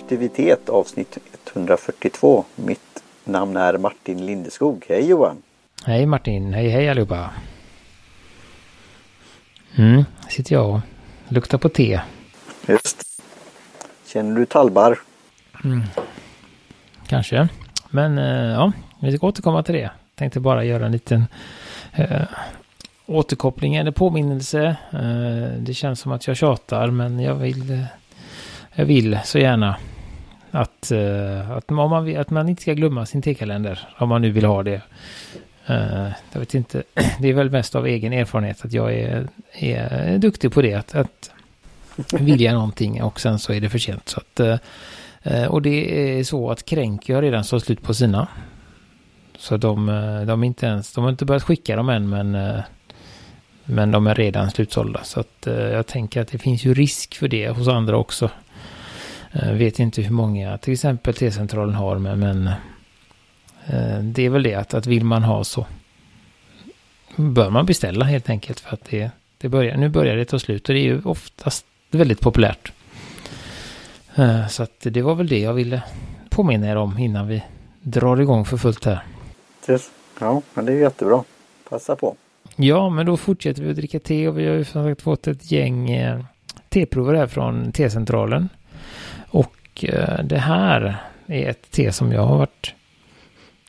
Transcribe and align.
Produktivitet 0.00 0.68
avsnitt 0.68 1.18
142. 1.52 2.44
Mitt 2.56 3.02
namn 3.24 3.56
är 3.56 3.78
Martin 3.78 4.26
Lindeskog. 4.26 4.84
Hej 4.88 5.08
Johan! 5.08 5.42
Hej 5.84 6.06
Martin! 6.06 6.54
Hej 6.54 6.68
hej 6.68 6.88
allihopa! 6.88 7.30
Mm, 9.76 10.04
sitter 10.28 10.54
jag 10.54 10.70
och 10.70 10.80
luktar 11.28 11.58
på 11.58 11.68
te. 11.68 12.00
Just. 12.68 13.02
Känner 14.06 14.40
du 14.40 14.46
tallbar? 14.46 14.98
Mm. 15.64 15.82
Kanske. 17.06 17.48
Men 17.90 18.18
eh, 18.18 18.50
ja, 18.50 18.72
vi 19.00 19.16
ska 19.16 19.26
återkomma 19.26 19.62
till 19.62 19.74
det. 19.74 19.90
Tänkte 20.14 20.40
bara 20.40 20.64
göra 20.64 20.86
en 20.86 20.92
liten 20.92 21.24
eh, 21.92 22.22
återkoppling 23.06 23.74
eller 23.74 23.90
påminnelse. 23.90 24.76
Eh, 24.92 25.58
det 25.58 25.74
känns 25.74 26.00
som 26.00 26.12
att 26.12 26.26
jag 26.26 26.36
tjatar 26.36 26.90
men 26.90 27.20
jag 27.20 27.34
vill, 27.34 27.70
eh, 27.70 27.84
jag 28.74 28.84
vill 28.84 29.18
så 29.24 29.38
gärna 29.38 29.76
att, 30.50 30.90
eh, 30.90 31.50
att, 31.50 31.70
man, 31.70 32.16
att 32.16 32.30
man 32.30 32.48
inte 32.48 32.62
ska 32.62 32.74
glömma 32.74 33.06
sin 33.06 33.22
tekalender 33.22 33.88
om 33.98 34.08
man 34.08 34.22
nu 34.22 34.30
vill 34.30 34.44
ha 34.44 34.62
det. 34.62 34.82
Eh, 35.66 36.08
jag 36.32 36.40
vet 36.40 36.54
inte, 36.54 36.82
det 37.20 37.28
är 37.28 37.32
väl 37.34 37.50
mest 37.50 37.74
av 37.74 37.86
egen 37.86 38.12
erfarenhet 38.12 38.64
att 38.64 38.72
jag 38.72 38.92
är, 38.92 39.28
är 39.52 40.18
duktig 40.18 40.52
på 40.52 40.62
det. 40.62 40.74
Att, 40.74 40.94
att 40.94 41.32
vilja 42.12 42.54
någonting 42.54 43.02
och 43.02 43.20
sen 43.20 43.38
så 43.38 43.52
är 43.52 43.60
det 43.60 43.68
för 43.68 43.78
sent. 43.78 44.08
Så 44.08 44.20
att, 44.20 44.40
eh, 45.22 45.46
och 45.46 45.62
det 45.62 46.18
är 46.18 46.24
så 46.24 46.50
att 46.50 46.64
Kränk 46.64 47.08
har 47.08 47.22
redan 47.22 47.44
så 47.44 47.60
slut 47.60 47.82
på 47.82 47.94
sina. 47.94 48.28
Så 49.38 49.56
de, 49.56 49.86
de, 50.26 50.44
inte 50.44 50.66
ens, 50.66 50.92
de 50.92 51.04
har 51.04 51.10
inte 51.10 51.24
börjat 51.24 51.42
skicka 51.42 51.76
dem 51.76 51.88
än 51.88 52.08
men 52.08 52.62
men 53.64 53.90
de 53.90 54.06
är 54.06 54.14
redan 54.14 54.50
slutsålda. 54.50 55.04
Så 55.04 55.20
att 55.20 55.46
jag 55.46 55.86
tänker 55.86 56.20
att 56.20 56.28
det 56.28 56.38
finns 56.38 56.64
ju 56.64 56.74
risk 56.74 57.14
för 57.14 57.28
det 57.28 57.48
hos 57.48 57.68
andra 57.68 57.96
också. 57.96 58.30
Jag 59.32 59.54
vet 59.54 59.78
inte 59.78 60.02
hur 60.02 60.14
många 60.14 60.58
till 60.58 60.72
exempel 60.72 61.14
T-centralen 61.14 61.74
har 61.74 61.98
med, 61.98 62.18
men 62.18 62.46
eh, 63.66 63.98
det 64.02 64.22
är 64.22 64.30
väl 64.30 64.42
det 64.42 64.54
att, 64.54 64.74
att 64.74 64.86
vill 64.86 65.04
man 65.04 65.22
ha 65.22 65.44
så 65.44 65.66
bör 67.16 67.50
man 67.50 67.66
beställa 67.66 68.04
helt 68.04 68.30
enkelt 68.30 68.60
för 68.60 68.74
att 68.74 68.84
det, 68.84 69.10
det 69.38 69.48
börjar, 69.48 69.76
nu 69.76 69.88
börjar 69.88 70.16
det 70.16 70.24
ta 70.24 70.38
slut 70.38 70.68
och 70.68 70.74
det 70.74 70.80
är 70.80 70.84
ju 70.84 71.02
oftast 71.04 71.66
väldigt 71.90 72.20
populärt. 72.20 72.72
Eh, 74.14 74.46
så 74.48 74.62
att 74.62 74.80
det 74.80 75.02
var 75.02 75.14
väl 75.14 75.28
det 75.28 75.38
jag 75.38 75.54
ville 75.54 75.82
påminna 76.30 76.70
er 76.70 76.76
om 76.76 76.98
innan 76.98 77.28
vi 77.28 77.42
drar 77.80 78.20
igång 78.20 78.44
för 78.44 78.56
fullt 78.56 78.84
här. 78.84 79.02
Ja, 80.20 80.42
men 80.54 80.64
det 80.64 80.72
är 80.72 80.76
jättebra. 80.76 81.24
Passa 81.68 81.96
på. 81.96 82.16
Ja, 82.56 82.90
men 82.90 83.06
då 83.06 83.16
fortsätter 83.16 83.62
vi 83.62 83.70
att 83.70 83.76
dricka 83.76 84.00
te 84.00 84.28
och 84.28 84.38
vi 84.38 84.46
har 84.46 84.54
ju 84.54 84.64
som 84.64 84.84
sagt 84.84 85.02
fått 85.02 85.26
ett 85.26 85.50
gäng 85.50 85.90
eh, 85.90 86.20
teprover 86.68 87.14
här 87.14 87.26
från 87.26 87.72
T-centralen. 87.72 88.48
Och 89.30 89.84
eh, 89.84 90.24
det 90.24 90.38
här 90.38 90.96
är 91.26 91.48
ett 91.48 91.70
te 91.70 91.92
som 91.92 92.12
jag 92.12 92.26
har 92.26 92.38
varit 92.38 92.74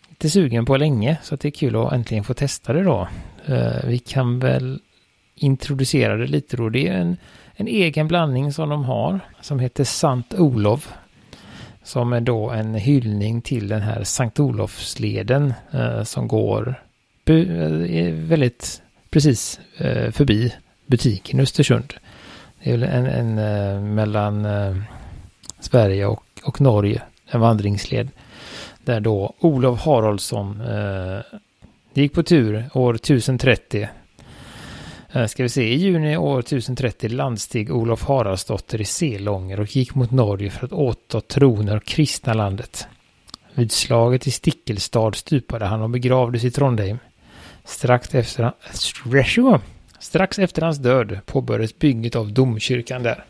lite 0.09 0.29
sugen 0.29 0.65
på 0.65 0.77
länge 0.77 1.17
så 1.23 1.35
att 1.35 1.41
det 1.41 1.47
är 1.47 1.51
kul 1.51 1.75
att 1.75 1.93
äntligen 1.93 2.23
få 2.23 2.33
testa 2.33 2.73
det 2.73 2.83
då. 2.83 3.07
Eh, 3.45 3.85
vi 3.87 3.99
kan 3.99 4.39
väl 4.39 4.79
introducera 5.35 6.17
det 6.17 6.27
lite 6.27 6.57
då. 6.57 6.69
Det 6.69 6.87
är 6.87 6.93
en, 6.93 7.17
en 7.55 7.67
egen 7.67 8.07
blandning 8.07 8.53
som 8.53 8.69
de 8.69 8.83
har 8.83 9.19
som 9.41 9.59
heter 9.59 9.83
Sant 9.83 10.33
Olof. 10.33 10.93
Som 11.83 12.13
är 12.13 12.21
då 12.21 12.49
en 12.49 12.75
hyllning 12.75 13.41
till 13.41 13.67
den 13.67 13.81
här 13.81 14.03
Sankt 14.03 14.39
Olofsleden 14.39 15.53
eh, 15.71 16.03
som 16.03 16.27
går 16.27 16.75
eh, 17.25 18.13
väldigt 18.13 18.81
precis 19.09 19.59
eh, 19.77 20.11
förbi 20.11 20.53
butiken 20.85 21.39
i 21.39 21.43
Östersund. 21.43 21.93
Det 22.63 22.71
är 22.71 22.77
väl 22.77 22.83
en, 22.83 23.05
en, 23.05 23.37
en 23.37 23.75
eh, 23.75 23.81
mellan 23.81 24.45
Sverige 25.61 26.05
och, 26.05 26.23
och 26.43 26.61
Norge, 26.61 27.01
en 27.25 27.41
vandringsled. 27.41 28.09
Där 28.83 28.99
då 28.99 29.33
Olof 29.39 29.79
Haraldsson 29.79 30.61
eh, 30.61 31.19
gick 31.93 32.13
på 32.13 32.23
tur 32.23 32.69
år 32.73 32.95
1030. 32.95 33.87
Eh, 35.11 35.25
ska 35.25 35.43
vi 35.43 35.49
se, 35.49 35.63
i 35.63 35.75
juni 35.75 36.17
år 36.17 36.39
1030 36.39 37.09
landsteg 37.09 37.71
Olof 37.71 38.03
Haraldsdotter 38.03 38.81
i 38.81 38.85
Selånger 38.85 39.59
och 39.59 39.75
gick 39.75 39.95
mot 39.95 40.11
Norge 40.11 40.49
för 40.49 40.65
att 40.65 40.73
åta 40.73 41.21
troner 41.21 41.77
och 41.77 41.85
kristna 41.85 42.33
landet. 42.33 42.87
Vid 43.53 43.71
slaget 43.71 44.27
i 44.27 44.31
Stickelstad 44.31 45.11
stupade 45.13 45.65
han 45.65 45.81
och 45.81 45.89
begravdes 45.89 46.43
i 46.43 46.51
Trondheim. 46.51 46.97
Strax 47.65 48.15
efter, 48.15 48.51
strax 49.99 50.39
efter 50.39 50.61
hans 50.61 50.77
död 50.77 51.19
påbörjades 51.25 51.79
bygget 51.79 52.15
av 52.15 52.33
domkyrkan 52.33 53.03
där. 53.03 53.25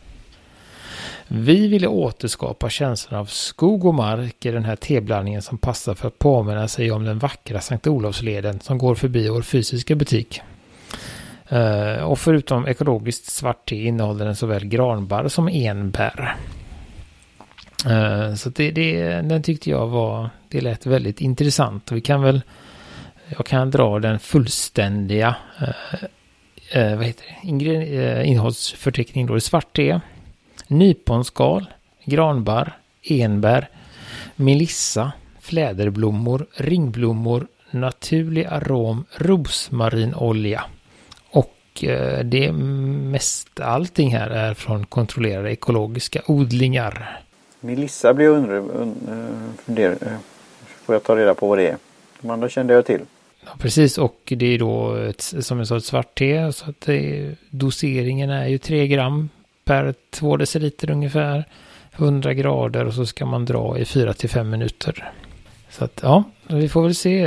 Vi 1.34 1.68
ville 1.68 1.88
återskapa 1.88 2.70
känslan 2.70 3.20
av 3.20 3.26
skog 3.26 3.86
och 3.86 3.94
mark 3.94 4.46
i 4.46 4.52
den 4.52 4.66
här 4.66 4.76
teblandningen 4.76 5.42
som 5.42 5.58
passar 5.58 5.96
för 5.96 6.08
att 6.08 6.20
påminna 6.20 6.68
sig 6.68 6.92
om 6.92 7.04
den 7.04 7.20
vackra 7.20 7.62
Sankt 7.62 7.88
Olofsleden 7.88 8.60
som 8.60 8.78
går 8.78 8.96
förbi 8.96 9.30
vår 9.30 9.42
fysiska 9.42 9.96
butik. 9.96 10.42
Eh, 11.50 12.04
och 12.04 12.20
förutom 12.20 12.68
ekologiskt 12.68 13.26
svart 13.26 13.70
te 13.70 13.84
innehåller 13.84 14.26
den 14.26 14.36
såväl 14.36 14.66
granbarr 14.66 15.28
som 15.28 15.48
enbär. 15.48 16.36
Eh, 17.86 18.34
så 18.36 18.50
det, 18.50 18.72
det, 18.72 19.04
den 19.22 19.44
tyckte 19.44 19.70
jag 19.70 19.88
var, 19.88 20.30
det 20.50 20.62
lät 20.62 20.86
väldigt 20.86 21.22
intressant. 21.22 21.92
Vi 21.92 22.02
kan 22.02 22.22
väl 22.22 22.42
jag 23.38 23.46
kan 23.46 23.72
dra 23.72 24.00
den 24.00 24.20
fullständiga 24.20 25.36
eh, 25.60 26.04
eh 26.82 26.98
vad 26.98 27.06
heter 27.06 27.26
det? 27.44 27.96
Eh, 27.96 28.30
innehållsförteckningen 28.30 29.28
då. 29.28 29.40
Svart 29.40 29.76
te, 29.76 30.00
nyponskal, 30.72 31.66
granbarr, 32.06 32.78
enbär, 33.04 33.70
melissa, 34.36 35.12
fläderblommor, 35.40 36.46
ringblommor, 36.56 37.48
naturlig 37.72 38.46
arom, 38.46 39.06
rosmarinolja. 39.16 40.64
Och 41.30 41.84
eh, 41.84 42.20
det 42.26 42.52
mest 42.52 43.60
allting 43.60 44.12
här 44.16 44.30
är 44.30 44.54
från 44.54 44.86
kontrollerade 44.86 45.52
ekologiska 45.52 46.22
odlingar. 46.26 47.22
Melissa 47.60 48.14
blir 48.14 48.26
jag 48.26 48.36
undrar, 48.36 48.64
fundera, 49.66 49.96
får 50.86 50.96
jag 50.96 51.04
ta 51.04 51.16
reda 51.16 51.34
på 51.34 51.48
vad 51.48 51.58
det 51.58 51.68
är? 51.68 51.78
De 52.22 52.30
andra 52.30 52.50
kände 52.50 52.74
jag 52.74 52.86
till. 52.86 53.02
Ja, 53.46 53.52
precis. 53.60 53.98
Och 53.98 54.34
det 54.36 54.46
är 54.46 54.60
då 54.60 54.96
ett, 54.96 55.22
som 55.22 55.58
jag 55.58 55.68
sa 55.68 55.78
ett 55.78 55.86
svart 55.86 56.16
te. 56.16 56.54
Så 56.54 56.70
att 56.70 56.82
det, 56.82 57.36
doseringen 57.50 58.30
är 58.30 58.48
ju 58.48 58.58
3 58.58 58.88
gram 58.88 59.30
per 59.72 59.94
2 60.10 60.38
deciliter 60.38 60.92
ungefär. 60.92 61.46
100 61.96 62.34
grader 62.34 62.86
och 62.86 62.94
så 62.94 63.06
ska 63.06 63.26
man 63.26 63.46
dra 63.46 63.78
i 63.78 63.86
4 63.86 64.14
till 64.14 64.30
5 64.30 64.50
minuter. 64.50 65.12
Så 65.70 65.84
att 65.86 66.00
ja, 66.04 66.24
vi 66.48 66.70
får 66.70 66.84
väl 66.84 66.96
se. 66.96 67.24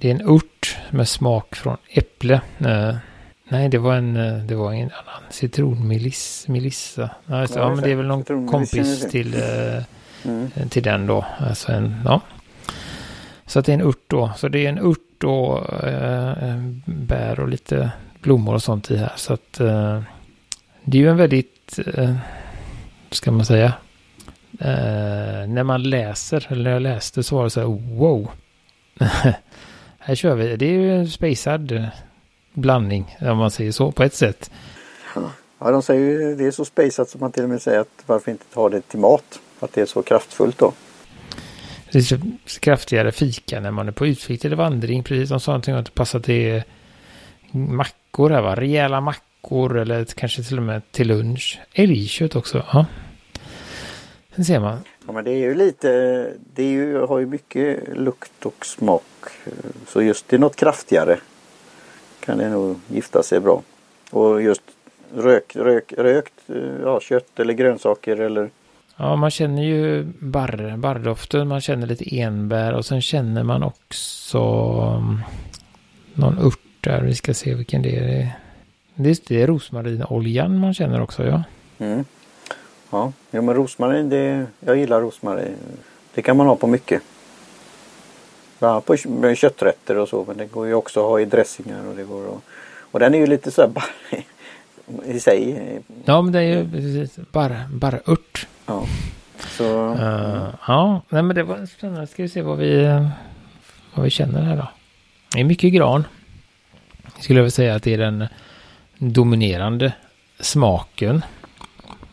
Det 0.00 0.10
är 0.10 0.14
en 0.14 0.22
urt 0.28 0.78
med 0.90 1.08
smak 1.08 1.56
från 1.56 1.76
äpple. 1.88 2.40
Uh, 2.60 2.96
nej, 3.48 3.68
det 3.68 3.78
var 3.78 3.94
en, 3.94 4.14
det 4.46 4.54
var 4.54 4.72
en 4.72 4.78
annan 4.80 5.22
citronmelissa. 5.30 6.52
Melissa. 6.52 7.10
Ja, 7.26 7.46
ja, 7.54 7.68
men 7.68 7.84
det 7.84 7.90
är 7.90 7.96
väl 7.96 8.06
någon 8.06 8.48
kompis 8.48 9.08
till, 9.10 9.34
uh, 9.34 9.82
mm. 10.24 10.50
till 10.70 10.82
den 10.82 11.06
då. 11.06 11.24
Alltså 11.38 11.72
en, 11.72 11.96
ja. 12.04 12.20
Så 13.46 13.58
att 13.58 13.66
det 13.66 13.72
är 13.72 13.74
en 13.74 13.88
urt 13.88 14.04
då. 14.06 14.32
Så 14.36 14.48
det 14.48 14.66
är 14.66 14.68
en 14.68 14.78
urt 14.78 15.24
och 15.24 15.84
eh, 15.84 16.56
bär 16.84 17.40
och 17.40 17.48
lite 17.48 17.90
blommor 18.20 18.54
och 18.54 18.62
sånt 18.62 18.90
i 18.90 18.96
här. 18.96 19.12
Så 19.16 19.32
att 19.32 19.60
eh, 19.60 20.00
det 20.86 20.98
är 20.98 21.02
ju 21.02 21.10
en 21.10 21.16
väldigt, 21.16 21.78
eh, 21.86 22.16
ska 23.10 23.30
man 23.30 23.44
säga, 23.44 23.72
eh, 24.60 25.48
när 25.48 25.62
man 25.62 25.82
läser, 25.82 26.46
eller 26.50 26.64
när 26.64 26.70
jag 26.70 26.82
läste 26.82 27.22
så 27.22 27.36
var 27.36 27.44
det 27.44 27.50
så 27.50 27.60
här, 27.60 27.96
wow. 27.96 28.30
här 29.98 30.14
kör 30.14 30.34
vi, 30.34 30.56
det 30.56 30.66
är 30.66 30.70
ju 30.70 30.96
en 30.96 31.08
spacad 31.08 31.86
blandning, 32.52 33.16
om 33.20 33.38
man 33.38 33.50
säger 33.50 33.72
så, 33.72 33.92
på 33.92 34.02
ett 34.02 34.14
sätt. 34.14 34.50
Ja, 35.58 35.70
de 35.70 35.82
säger 35.82 36.00
ju 36.00 36.34
det 36.36 36.46
är 36.46 36.50
så 36.50 36.64
spaceat 36.64 37.08
som 37.08 37.20
man 37.20 37.32
till 37.32 37.42
och 37.42 37.48
med 37.48 37.62
säger 37.62 37.80
att 37.80 38.02
varför 38.06 38.30
inte 38.30 38.44
ta 38.54 38.68
det 38.68 38.80
till 38.80 38.98
mat? 38.98 39.40
Att 39.60 39.72
det 39.72 39.80
är 39.80 39.86
så 39.86 40.02
kraftfullt 40.02 40.58
då 40.58 40.72
lite 41.96 42.20
kraftigare 42.60 43.12
fika 43.12 43.60
när 43.60 43.70
man 43.70 43.88
är 43.88 43.92
på 43.92 44.06
utflykt 44.06 44.44
eller 44.44 44.56
vandring. 44.56 45.02
Precis 45.02 45.28
som 45.28 45.40
sa 45.40 45.50
någonting 45.50 45.74
att 45.74 45.84
det 45.84 45.94
passar 45.94 46.20
till 46.20 46.62
mackor 47.50 48.30
här 48.30 48.42
va. 48.42 48.54
Rejäla 48.54 49.00
mackor 49.00 49.25
eller 49.52 50.04
kanske 50.04 50.42
till 50.42 50.56
och 50.56 50.62
med 50.62 50.92
till 50.92 51.08
lunch. 51.08 51.60
Älgkött 51.72 52.36
också. 52.36 52.64
Ja. 52.72 52.86
Sen 54.34 54.44
ser 54.44 54.60
man. 54.60 54.78
Ja 55.06 55.12
men 55.12 55.24
det 55.24 55.30
är 55.30 55.38
ju 55.38 55.54
lite, 55.54 55.88
det 56.54 56.62
är 56.62 56.70
ju, 56.70 56.98
har 56.98 57.18
ju 57.18 57.26
mycket 57.26 57.96
lukt 57.98 58.46
och 58.46 58.66
smak. 58.66 59.02
Så 59.86 60.02
just 60.02 60.28
det 60.28 60.36
är 60.36 60.40
något 60.40 60.56
kraftigare 60.56 61.18
kan 62.20 62.38
det 62.38 62.48
nog 62.48 62.76
gifta 62.88 63.22
sig 63.22 63.40
bra. 63.40 63.62
Och 64.10 64.42
just 64.42 64.62
rök, 65.14 65.56
rök, 65.56 65.92
rökt 65.98 66.34
ja, 66.82 67.00
kött 67.00 67.40
eller 67.40 67.54
grönsaker 67.54 68.20
eller 68.20 68.50
Ja, 68.98 69.16
man 69.16 69.30
känner 69.30 69.62
ju 69.62 70.04
barr, 70.18 70.76
barrdoften, 70.76 71.48
man 71.48 71.60
känner 71.60 71.86
lite 71.86 72.20
enbär 72.20 72.72
och 72.72 72.86
sen 72.86 73.02
känner 73.02 73.42
man 73.42 73.62
också 73.62 74.38
mm, 74.98 75.20
någon 76.14 76.38
ört 76.38 76.58
där. 76.80 77.02
Vi 77.02 77.14
ska 77.14 77.34
se 77.34 77.54
vilken 77.54 77.82
det 77.82 77.96
är. 77.96 78.45
Det 78.98 79.10
är, 79.10 79.16
det 79.28 79.42
är 79.42 79.46
rosmarinoljan 79.46 80.58
man 80.58 80.74
känner 80.74 81.02
också, 81.02 81.26
ja. 81.26 81.42
Mm. 81.78 82.04
Ja, 82.90 83.12
ja 83.30 83.42
men 83.42 83.54
rosmarin 83.54 84.08
det, 84.08 84.46
jag 84.60 84.76
gillar 84.76 85.00
rosmarin. 85.00 85.56
Det 86.14 86.22
kan 86.22 86.36
man 86.36 86.46
ha 86.46 86.56
på 86.56 86.66
mycket. 86.66 87.02
Ja, 88.58 88.80
på 88.80 88.96
kötträtter 89.36 89.98
och 89.98 90.08
så 90.08 90.24
men 90.28 90.36
det 90.36 90.46
går 90.46 90.66
ju 90.66 90.74
också 90.74 91.00
att 91.00 91.06
ha 91.06 91.20
i 91.20 91.24
dressingar 91.24 91.86
och 91.86 91.96
det 91.96 92.04
går 92.04 92.26
att, 92.26 92.42
Och 92.80 93.00
den 93.00 93.14
är 93.14 93.18
ju 93.18 93.26
lite 93.26 93.50
så 93.50 93.62
här 93.62 93.68
bara, 93.68 93.84
i 95.04 95.20
sig. 95.20 95.60
Ja 96.04 96.22
men 96.22 96.32
det 96.32 96.38
är 96.38 96.42
ju 96.42 96.70
precis 96.70 97.18
bara, 97.32 97.56
bara 97.70 97.98
ört. 98.06 98.46
Ja. 98.66 98.86
Så, 99.38 99.94
uh, 99.94 100.54
ja, 100.66 101.02
nej 101.08 101.22
men 101.22 101.36
det 101.36 101.42
var 101.42 101.66
spännande. 101.66 102.06
Ska 102.06 102.22
vi 102.22 102.28
se 102.28 102.42
vad 102.42 102.58
vi, 102.58 103.00
vad 103.94 104.04
vi 104.04 104.10
känner 104.10 104.42
här 104.42 104.56
då. 104.56 104.68
Det 105.32 105.40
är 105.40 105.44
mycket 105.44 105.72
gran. 105.72 106.04
Skulle 107.20 107.38
jag 107.38 107.44
vilja 107.44 107.50
säga 107.50 107.74
att 107.74 107.82
det 107.82 107.94
är 107.94 107.98
den 107.98 108.26
dominerande 108.98 109.92
smaken. 110.40 111.22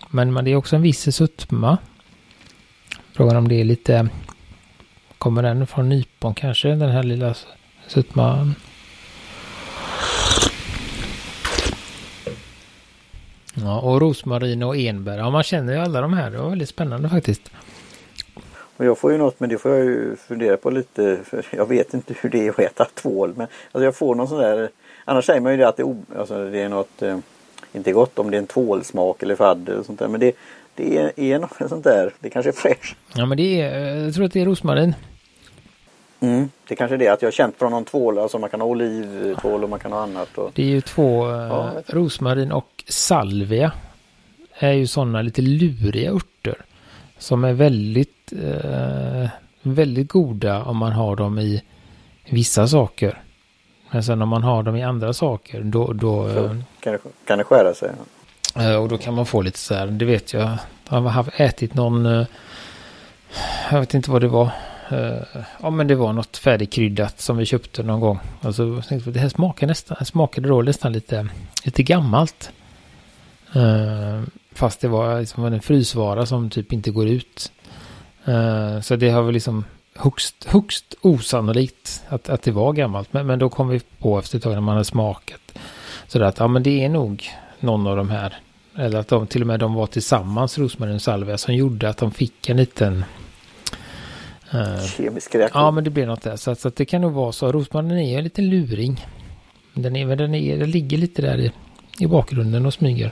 Men, 0.09 0.33
men 0.33 0.45
det 0.45 0.51
är 0.51 0.55
också 0.55 0.75
en 0.75 0.81
viss 0.81 1.15
sötma. 1.15 1.77
Frågan 3.13 3.35
om 3.35 3.47
det 3.47 3.55
är 3.55 3.63
lite... 3.63 4.09
Kommer 5.17 5.43
den 5.43 5.67
från 5.67 5.89
nypon 5.89 6.33
kanske? 6.33 6.67
Den 6.67 6.89
här 6.89 7.03
lilla 7.03 7.35
sötman. 7.87 8.55
Ja, 13.55 13.79
och 13.79 14.01
rosmarin 14.01 14.63
och 14.63 14.77
enbär. 14.77 15.17
Ja, 15.17 15.29
man 15.29 15.43
känner 15.43 15.73
ju 15.73 15.79
alla 15.79 16.01
de 16.01 16.13
här. 16.13 16.31
Det 16.31 16.37
var 16.37 16.49
väldigt 16.49 16.69
spännande 16.69 17.09
faktiskt. 17.09 17.51
Och 18.77 18.85
jag 18.85 18.97
får 18.97 19.11
ju 19.11 19.17
något, 19.17 19.39
men 19.39 19.49
det 19.49 19.57
får 19.57 19.71
jag 19.71 19.85
ju 19.85 20.15
fundera 20.15 20.57
på 20.57 20.69
lite. 20.69 21.19
För 21.25 21.45
jag 21.51 21.69
vet 21.69 21.93
inte 21.93 22.13
hur 22.21 22.29
det 22.29 22.47
är 22.47 22.49
att 22.49 22.59
äta 22.59 22.85
tvål. 22.85 23.33
Men 23.37 23.47
alltså 23.71 23.85
jag 23.85 23.95
får 23.95 24.15
någon 24.15 24.27
sån 24.27 24.39
där. 24.39 24.69
Annars 25.05 25.25
säger 25.25 25.41
man 25.41 25.51
ju 25.51 25.57
det 25.57 25.67
att 25.67 25.77
det, 25.77 25.95
alltså 26.17 26.49
det 26.49 26.61
är 26.61 26.69
något. 26.69 27.01
Eh, 27.01 27.17
inte 27.73 27.91
gott 27.91 28.19
om 28.19 28.31
det 28.31 28.37
är 28.37 28.39
en 28.39 28.47
tvålsmak 28.47 29.23
eller 29.23 29.35
fadder 29.35 29.79
och 29.79 29.85
sånt 29.85 29.99
där. 29.99 30.07
Men 30.07 30.19
det, 30.19 30.35
det 30.75 30.97
är, 30.97 31.19
är 31.19 31.39
något 31.39 31.51
sånt 31.69 31.83
där. 31.83 32.13
Det 32.19 32.29
kanske 32.29 32.49
är 32.49 32.53
fräscht. 32.53 32.97
Ja 33.15 33.25
men 33.25 33.37
det 33.37 33.61
är, 33.61 33.95
jag 33.95 34.13
tror 34.13 34.25
att 34.25 34.33
det 34.33 34.41
är 34.41 34.45
rosmarin. 34.45 34.95
Mm, 36.19 36.49
det 36.67 36.75
kanske 36.75 36.95
är 36.95 36.97
det 36.97 37.07
att 37.07 37.21
jag 37.21 37.27
har 37.27 37.31
känt 37.31 37.57
från 37.57 37.71
någon 37.71 37.85
tvål, 37.85 38.19
alltså 38.19 38.39
man 38.39 38.49
kan 38.49 38.61
ha 38.61 38.67
olivtvål 38.67 39.63
och 39.63 39.69
man 39.69 39.79
kan 39.79 39.91
ha 39.91 40.03
annat. 40.03 40.37
Och... 40.37 40.51
Det 40.53 40.63
är 40.63 40.67
ju 40.67 40.81
två, 40.81 41.31
eh, 41.31 41.37
ja, 41.37 41.71
rosmarin 41.87 42.51
och 42.51 42.83
salvia. 42.87 43.71
Är 44.59 44.71
ju 44.71 44.87
sådana 44.87 45.21
lite 45.21 45.41
luriga 45.41 46.11
örter. 46.11 46.55
Som 47.17 47.43
är 47.43 47.53
väldigt, 47.53 48.33
eh, 48.43 49.29
väldigt 49.61 50.11
goda 50.11 50.63
om 50.63 50.77
man 50.77 50.91
har 50.91 51.15
dem 51.15 51.39
i 51.39 51.63
vissa 52.29 52.67
saker. 52.67 53.21
Men 53.93 54.03
sen 54.03 54.21
om 54.21 54.29
man 54.29 54.43
har 54.43 54.63
dem 54.63 54.75
i 54.75 54.83
andra 54.83 55.13
saker 55.13 55.61
då... 55.63 55.93
då 55.93 56.33
så, 56.33 56.45
eh, 56.45 56.55
kan, 56.79 56.93
det, 56.93 56.99
kan 57.25 57.37
det 57.37 57.43
skära 57.43 57.73
sig. 57.73 57.91
Eh, 58.55 58.75
och 58.75 58.89
då 58.89 58.97
kan 58.97 59.13
man 59.13 59.25
få 59.25 59.41
lite 59.41 59.59
så 59.59 59.75
här, 59.75 59.87
det 59.87 60.05
vet 60.05 60.33
jag. 60.33 60.57
Jag 60.89 61.01
har 61.01 61.29
ätit 61.37 61.73
någon... 61.73 62.05
Eh, 62.05 62.25
jag 63.71 63.79
vet 63.79 63.93
inte 63.93 64.11
vad 64.11 64.21
det 64.21 64.27
var. 64.27 64.49
Ja 65.61 65.69
men 65.69 65.87
det 65.87 65.95
var 65.95 66.13
något 66.13 66.37
färdigkryddat 66.37 67.19
som 67.19 67.37
vi 67.37 67.45
köpte 67.45 67.83
någon 67.83 67.99
gång. 67.99 68.19
Alltså 68.41 68.81
det 69.05 69.19
här 69.19 69.29
smakade 69.29 69.69
nästan, 69.69 70.05
smakade 70.05 70.47
då 70.47 70.61
nästan 70.61 70.93
lite, 70.93 71.27
lite 71.63 71.83
gammalt. 71.83 72.51
Fast 74.51 74.81
det 74.81 74.87
var 74.87 75.19
liksom 75.19 75.45
en 75.45 75.61
frysvara 75.61 76.25
som 76.25 76.49
typ 76.49 76.73
inte 76.73 76.91
går 76.91 77.07
ut. 77.07 77.51
Så 78.81 78.95
det 78.95 79.09
har 79.09 79.21
väl 79.21 79.33
liksom 79.33 79.65
högst, 79.95 80.43
högst 80.43 80.95
osannolikt 81.01 82.03
att, 82.09 82.29
att 82.29 82.41
det 82.41 82.51
var 82.51 82.73
gammalt. 82.73 83.13
Men, 83.13 83.27
men 83.27 83.39
då 83.39 83.49
kom 83.49 83.67
vi 83.67 83.81
på 83.99 84.19
efter 84.19 84.37
ett 84.37 84.43
tag 84.43 84.53
när 84.53 84.61
man 84.61 84.73
hade 84.73 84.85
smakat. 84.85 85.59
Så 86.07 86.23
att 86.23 86.39
ja 86.39 86.47
men 86.47 86.63
det 86.63 86.83
är 86.83 86.89
nog 86.89 87.23
någon 87.59 87.87
av 87.87 87.97
de 87.97 88.09
här. 88.09 88.35
Eller 88.77 88.99
att 88.99 89.07
de 89.07 89.27
till 89.27 89.41
och 89.41 89.47
med 89.47 89.59
de 89.59 89.73
var 89.73 89.87
tillsammans, 89.87 90.57
rosmarin 90.57 90.95
och 90.95 91.01
salvia, 91.01 91.37
som 91.37 91.55
gjorde 91.55 91.89
att 91.89 91.97
de 91.97 92.11
fick 92.11 92.49
en 92.49 92.57
liten... 92.57 93.05
Uh, 94.53 94.85
Kemisk 94.85 95.35
reaktion. 95.35 95.61
Ja 95.61 95.71
men 95.71 95.83
det 95.83 95.89
blev 95.89 96.07
något 96.07 96.21
där. 96.21 96.35
Så, 96.35 96.55
så 96.55 96.67
att 96.67 96.75
det 96.75 96.85
kan 96.85 97.01
nog 97.01 97.13
vara 97.13 97.31
så. 97.31 97.51
Rosmarin 97.51 97.91
är 97.91 98.17
en 98.17 98.23
liten 98.23 98.49
luring. 98.49 99.05
Den, 99.73 99.95
är, 99.95 100.15
den, 100.15 100.35
är, 100.35 100.57
den 100.57 100.71
ligger 100.71 100.97
lite 100.97 101.21
där 101.21 101.37
i, 101.37 101.51
i 101.99 102.07
bakgrunden 102.07 102.65
och 102.65 102.73
smyger. 102.73 103.11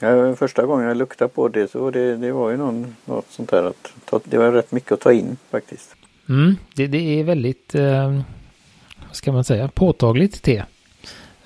Ja, 0.00 0.36
första 0.36 0.66
gången 0.66 0.88
jag 0.88 0.96
luktade 0.96 1.28
på 1.28 1.48
det 1.48 1.70
så 1.70 1.90
det, 1.90 2.16
det 2.16 2.32
var 2.32 2.50
ju 2.50 2.56
någon, 2.56 2.96
något 3.04 3.26
sånt 3.30 3.50
där 3.50 3.64
att 3.64 3.92
ta, 4.04 4.20
det 4.24 4.38
var 4.38 4.52
rätt 4.52 4.72
mycket 4.72 4.92
att 4.92 5.00
ta 5.00 5.12
in 5.12 5.36
faktiskt. 5.50 5.96
Mm, 6.28 6.56
det, 6.74 6.86
det 6.86 7.20
är 7.20 7.24
väldigt, 7.24 7.74
eh, 7.74 8.20
vad 9.06 9.16
ska 9.16 9.32
man 9.32 9.44
säga, 9.44 9.68
påtagligt 9.68 10.42
te. 10.42 10.64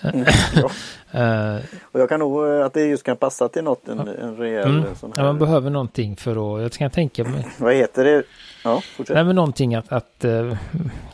Mm, 0.00 0.24
ja. 0.54 1.56
uh, 1.56 1.60
och 1.82 2.00
jag 2.00 2.08
kan 2.08 2.20
nog 2.20 2.46
eh, 2.46 2.64
att 2.64 2.74
det 2.74 2.84
just 2.84 3.02
kan 3.02 3.16
passa 3.16 3.48
till 3.48 3.64
något, 3.64 3.88
en, 3.88 3.98
en 3.98 4.36
rejäl 4.36 4.68
mm, 4.68 4.96
sån 5.00 5.12
här. 5.16 5.22
Ja, 5.22 5.26
man 5.26 5.38
behöver 5.38 5.70
någonting 5.70 6.16
för 6.16 6.56
att, 6.56 6.62
jag 6.62 6.72
kan 6.72 6.90
tänka 6.90 7.24
mig. 7.24 7.46
vad 7.58 7.74
heter 7.74 8.04
det? 8.04 8.22
Ja, 8.64 8.82
fortsätt. 8.96 9.14
Nej, 9.14 9.24
men 9.24 9.36
någonting 9.36 9.74
att, 9.74 9.92
att 9.92 10.24
eh, 10.24 10.56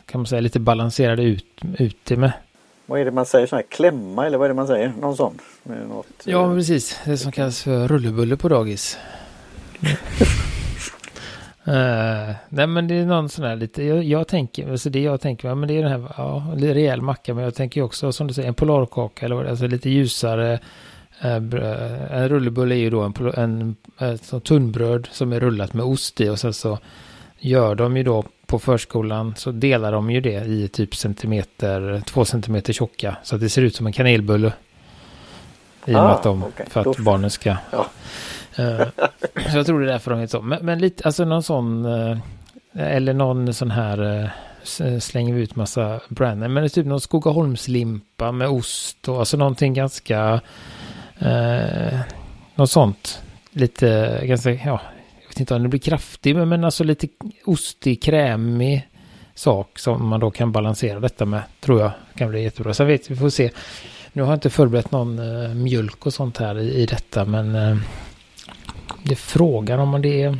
kan 0.05 0.19
man 0.21 0.25
säga, 0.25 0.41
lite 0.41 0.59
balansera 0.59 1.15
det 1.15 1.23
ut, 1.23 1.45
ut 1.77 1.97
det 2.03 2.17
med 2.17 2.31
vad 2.85 2.99
är 2.99 3.05
det 3.05 3.11
man 3.11 3.25
säger, 3.25 3.47
sån 3.47 3.57
här 3.57 3.65
klämma 3.69 4.25
eller 4.25 4.37
vad 4.37 4.45
är 4.45 4.49
det 4.49 4.55
man 4.55 4.67
säger? 4.67 4.93
Någon 5.01 5.15
sån? 5.15 5.37
Något, 5.63 6.07
ja, 6.23 6.47
men 6.47 6.57
precis. 6.57 6.99
Det 7.05 7.17
som 7.17 7.31
kallas 7.31 7.63
för 7.63 7.87
rullebulle 7.87 8.37
på 8.37 8.49
dagis. 8.49 8.97
uh, 11.67 12.35
nej 12.49 12.67
men 12.67 12.87
det 12.87 12.95
är 12.95 13.05
någon 13.05 13.29
sån 13.29 13.45
här 13.45 13.55
lite, 13.55 13.83
jag, 13.83 14.03
jag 14.03 14.27
tänker, 14.27 14.71
alltså 14.71 14.89
det 14.89 15.01
jag 15.01 15.21
tänker, 15.21 15.55
men 15.55 15.67
det 15.67 15.77
är 15.77 15.83
den 15.83 15.91
här, 15.91 16.13
ja, 16.17 16.53
lite 16.55 16.73
rejäl 16.73 17.01
macka, 17.01 17.33
men 17.33 17.43
jag 17.43 17.55
tänker 17.55 17.81
också 17.81 18.11
som 18.11 18.27
du 18.27 18.33
säger, 18.33 18.47
en 18.47 18.53
polarkaka 18.53 19.25
eller 19.25 19.35
vad 19.35 19.45
det 19.45 19.49
är, 19.49 19.51
alltså 19.51 19.67
lite 19.67 19.89
ljusare. 19.89 20.59
Uh, 21.25 21.35
en 22.11 22.29
rullebulle 22.29 22.75
är 22.75 22.79
ju 22.79 22.89
då 22.89 23.01
en, 23.01 23.13
en, 23.35 23.75
en, 23.97 24.19
en 24.31 24.41
tunnbröd 24.41 25.07
som 25.11 25.33
är 25.33 25.39
rullat 25.39 25.73
med 25.73 25.85
ost 25.85 26.21
i 26.21 26.29
och 26.29 26.39
sen 26.39 26.53
så 26.53 26.79
gör 27.39 27.75
de 27.75 27.97
ju 27.97 28.03
då 28.03 28.23
på 28.55 28.59
förskolan 28.59 29.33
så 29.37 29.51
delar 29.51 29.91
de 29.91 30.11
ju 30.11 30.21
det 30.21 30.45
i 30.45 30.67
typ 30.67 30.95
centimeter, 30.95 32.01
två 32.05 32.25
centimeter 32.25 32.73
tjocka. 32.73 33.17
Så 33.23 33.35
att 33.35 33.41
det 33.41 33.49
ser 33.49 33.61
ut 33.61 33.75
som 33.75 33.87
en 33.87 33.93
kanelbulle. 33.93 34.53
I 35.85 35.89
och 35.89 35.93
med 35.93 36.01
ah, 36.03 36.13
att 36.13 36.23
de, 36.23 36.43
okay. 36.43 36.65
för 36.69 36.89
att 36.89 36.97
barnen 36.97 37.29
ska... 37.29 37.55
Ja. 37.71 37.85
Uh, 38.59 38.87
så 39.51 39.57
jag 39.57 39.65
tror 39.65 39.79
det 39.79 39.85
är 39.85 39.91
därför 39.91 40.11
de 40.11 40.19
heter 40.19 40.37
så. 40.37 40.41
Men, 40.41 40.65
men, 40.65 40.79
lite, 40.79 41.03
alltså 41.03 41.25
någon 41.25 41.43
sån, 41.43 41.85
uh, 41.85 42.17
eller 42.73 43.13
någon 43.13 43.53
sån 43.53 43.71
här, 43.71 44.01
uh, 44.01 44.99
slänger 44.99 45.33
vi 45.33 45.41
ut 45.41 45.55
massa 45.55 45.99
brand. 46.09 46.39
Men 46.39 46.53
det 46.55 46.61
är 46.61 46.69
typ 46.69 46.85
någon 46.85 47.01
Skogaholmslimpa 47.01 48.31
med 48.31 48.47
ost 48.47 49.07
och 49.07 49.19
alltså 49.19 49.37
någonting 49.37 49.73
ganska, 49.73 50.41
något 52.55 52.71
sånt. 52.71 53.21
Lite, 53.51 54.19
ganska, 54.23 54.51
ja, 54.51 54.81
vet 55.35 55.39
inte 55.39 55.55
om 55.55 55.63
det 55.63 55.69
blir 55.69 55.79
kraftig, 55.79 56.35
men, 56.35 56.63
alltså 56.63 56.83
lite 56.83 57.07
ostig, 57.45 58.01
krämig 58.01 58.87
sak 59.33 59.79
som 59.79 60.07
man 60.07 60.19
då 60.19 60.31
kan 60.31 60.51
balansera 60.51 60.99
detta 60.99 61.25
med, 61.25 61.41
tror 61.59 61.81
jag 61.81 61.91
kan 62.15 62.29
bli 62.29 62.43
jättebra. 62.43 62.73
Sen 62.73 62.87
vet 62.87 63.09
vi, 63.09 63.13
vi 63.13 63.19
får 63.19 63.29
se. 63.29 63.51
Nu 64.13 64.21
har 64.21 64.29
jag 64.29 64.37
inte 64.37 64.49
förberett 64.49 64.91
någon 64.91 65.19
uh, 65.19 65.55
mjölk 65.55 66.05
och 66.05 66.13
sånt 66.13 66.37
här 66.37 66.59
i, 66.59 66.73
i 66.73 66.85
detta, 66.85 67.25
men 67.25 67.55
uh, 67.55 67.77
det 69.03 69.11
är 69.11 69.15
frågan 69.15 69.79
om 69.79 70.01
det 70.01 70.23
är, 70.23 70.37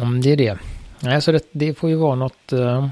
om 0.00 0.20
det 0.20 0.32
är 0.32 0.36
det. 0.36 0.58
Nej, 1.00 1.22
så 1.22 1.32
det, 1.32 1.48
det 1.52 1.74
får 1.74 1.90
ju 1.90 1.96
vara 1.96 2.14
något, 2.14 2.52
uh, 2.52 2.88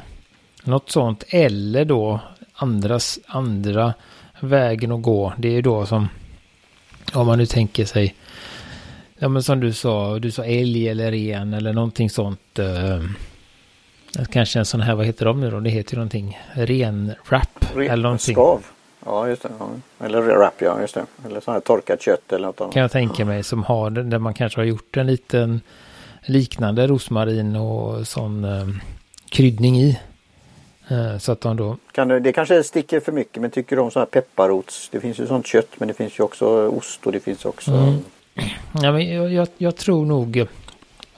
något 0.65 0.91
sånt, 0.91 1.25
eller 1.29 1.85
då 1.85 2.21
andras, 2.53 3.19
andra 3.27 3.95
vägen 4.41 4.93
att 4.93 5.03
gå. 5.03 5.33
Det 5.39 5.49
är 5.49 5.53
ju 5.53 5.63
då 5.63 5.87
som, 5.87 6.09
om 7.13 7.27
man 7.27 7.39
nu 7.39 7.47
tänker 7.47 7.85
sig 7.85 8.15
Ja 9.19 9.29
men 9.29 9.43
som 9.43 9.61
du 9.61 9.73
sa, 9.73 10.19
du 10.19 10.31
sa 10.31 10.45
älg 10.45 10.89
eller 10.89 11.13
ren 11.13 11.55
eller 11.55 11.73
någonting 11.73 12.11
sånt. 12.11 12.59
Eh, 12.59 13.03
kanske 14.31 14.59
en 14.59 14.65
sån 14.65 14.81
här, 14.81 14.95
vad 14.95 15.07
heter 15.07 15.25
de 15.25 15.41
nu 15.41 15.51
då? 15.51 15.61
Det 15.61 15.71
heter 15.71 15.93
ju 15.93 15.97
någonting. 15.97 16.41
Renwrap 16.53 17.65
Ren, 17.75 17.91
eller 17.91 18.03
någonting. 18.03 18.35
Skav. 18.35 18.65
Ja 19.05 19.29
just 19.29 19.43
det. 19.43 19.51
Ja. 19.59 19.69
Eller 20.07 20.21
wrap 20.21 20.55
ja, 20.59 20.81
just 20.81 20.95
det. 20.95 21.07
Eller 21.27 21.41
sån 21.41 21.55
här 21.55 21.61
torkat 21.61 22.03
kött 22.03 22.33
eller 22.33 22.47
något 22.47 22.61
annat. 22.61 22.73
Kan 22.73 22.83
jag 22.83 22.93
tänka 22.93 23.25
mig 23.25 23.43
som 23.43 23.63
har 23.63 23.91
den 23.91 24.11
där 24.11 24.19
man 24.19 24.35
kanske 24.35 24.61
har 24.61 24.65
gjort 24.65 24.97
en 24.97 25.07
liten 25.07 25.61
liknande 26.23 26.87
rosmarin 26.87 27.57
och 27.57 28.07
sån 28.07 28.45
eh, 28.45 28.69
kryddning 29.29 29.77
i. 29.77 29.99
Eh, 30.89 31.19
så 31.19 31.33
att 31.33 31.41
de 31.41 31.57
då... 31.57 31.77
Kan 31.93 32.09
det, 32.09 32.21
det 32.21 32.33
kanske 32.33 32.63
sticker 32.63 33.01
för 33.01 33.13
mycket 33.13 33.43
men 33.43 33.51
tycker 33.51 33.77
du 33.77 33.83
om 33.83 33.91
sån 33.91 34.01
här 34.01 34.07
pepparrots? 34.07 34.89
Det 34.93 35.01
finns 35.01 35.21
ju 35.21 35.27
sånt 35.27 35.47
kött 35.47 35.71
men 35.79 35.89
det 35.89 35.95
finns 35.95 36.19
ju 36.19 36.25
också 36.25 36.69
ost 36.69 37.07
och 37.07 37.13
det 37.13 37.21
finns 37.21 37.45
också 37.45 37.71
mm. 37.71 38.05
Ja, 38.83 38.93
men 38.93 39.15
jag, 39.15 39.33
jag, 39.33 39.49
jag, 39.59 39.77
tror 39.77 40.07
nog 40.07 40.47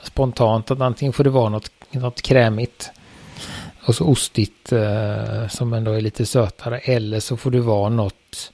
spontant 0.03 0.71
att 0.71 0.81
antingen 0.81 1.13
får 1.13 1.25
det 1.25 1.31
vara 1.31 1.49
något, 1.49 1.71
något 1.91 2.23
krämigt 2.23 2.91
och 3.87 3.95
så 3.95 4.05
ostigt 4.05 4.73
eh, 4.73 5.49
som 5.49 5.73
ändå 5.73 5.93
är 5.93 6.01
lite 6.01 6.27
sötare 6.27 6.79
eller 6.79 7.21
så 7.21 7.37
får 7.37 7.51
det 7.51 7.61
vara 7.61 7.89
något 7.89 8.53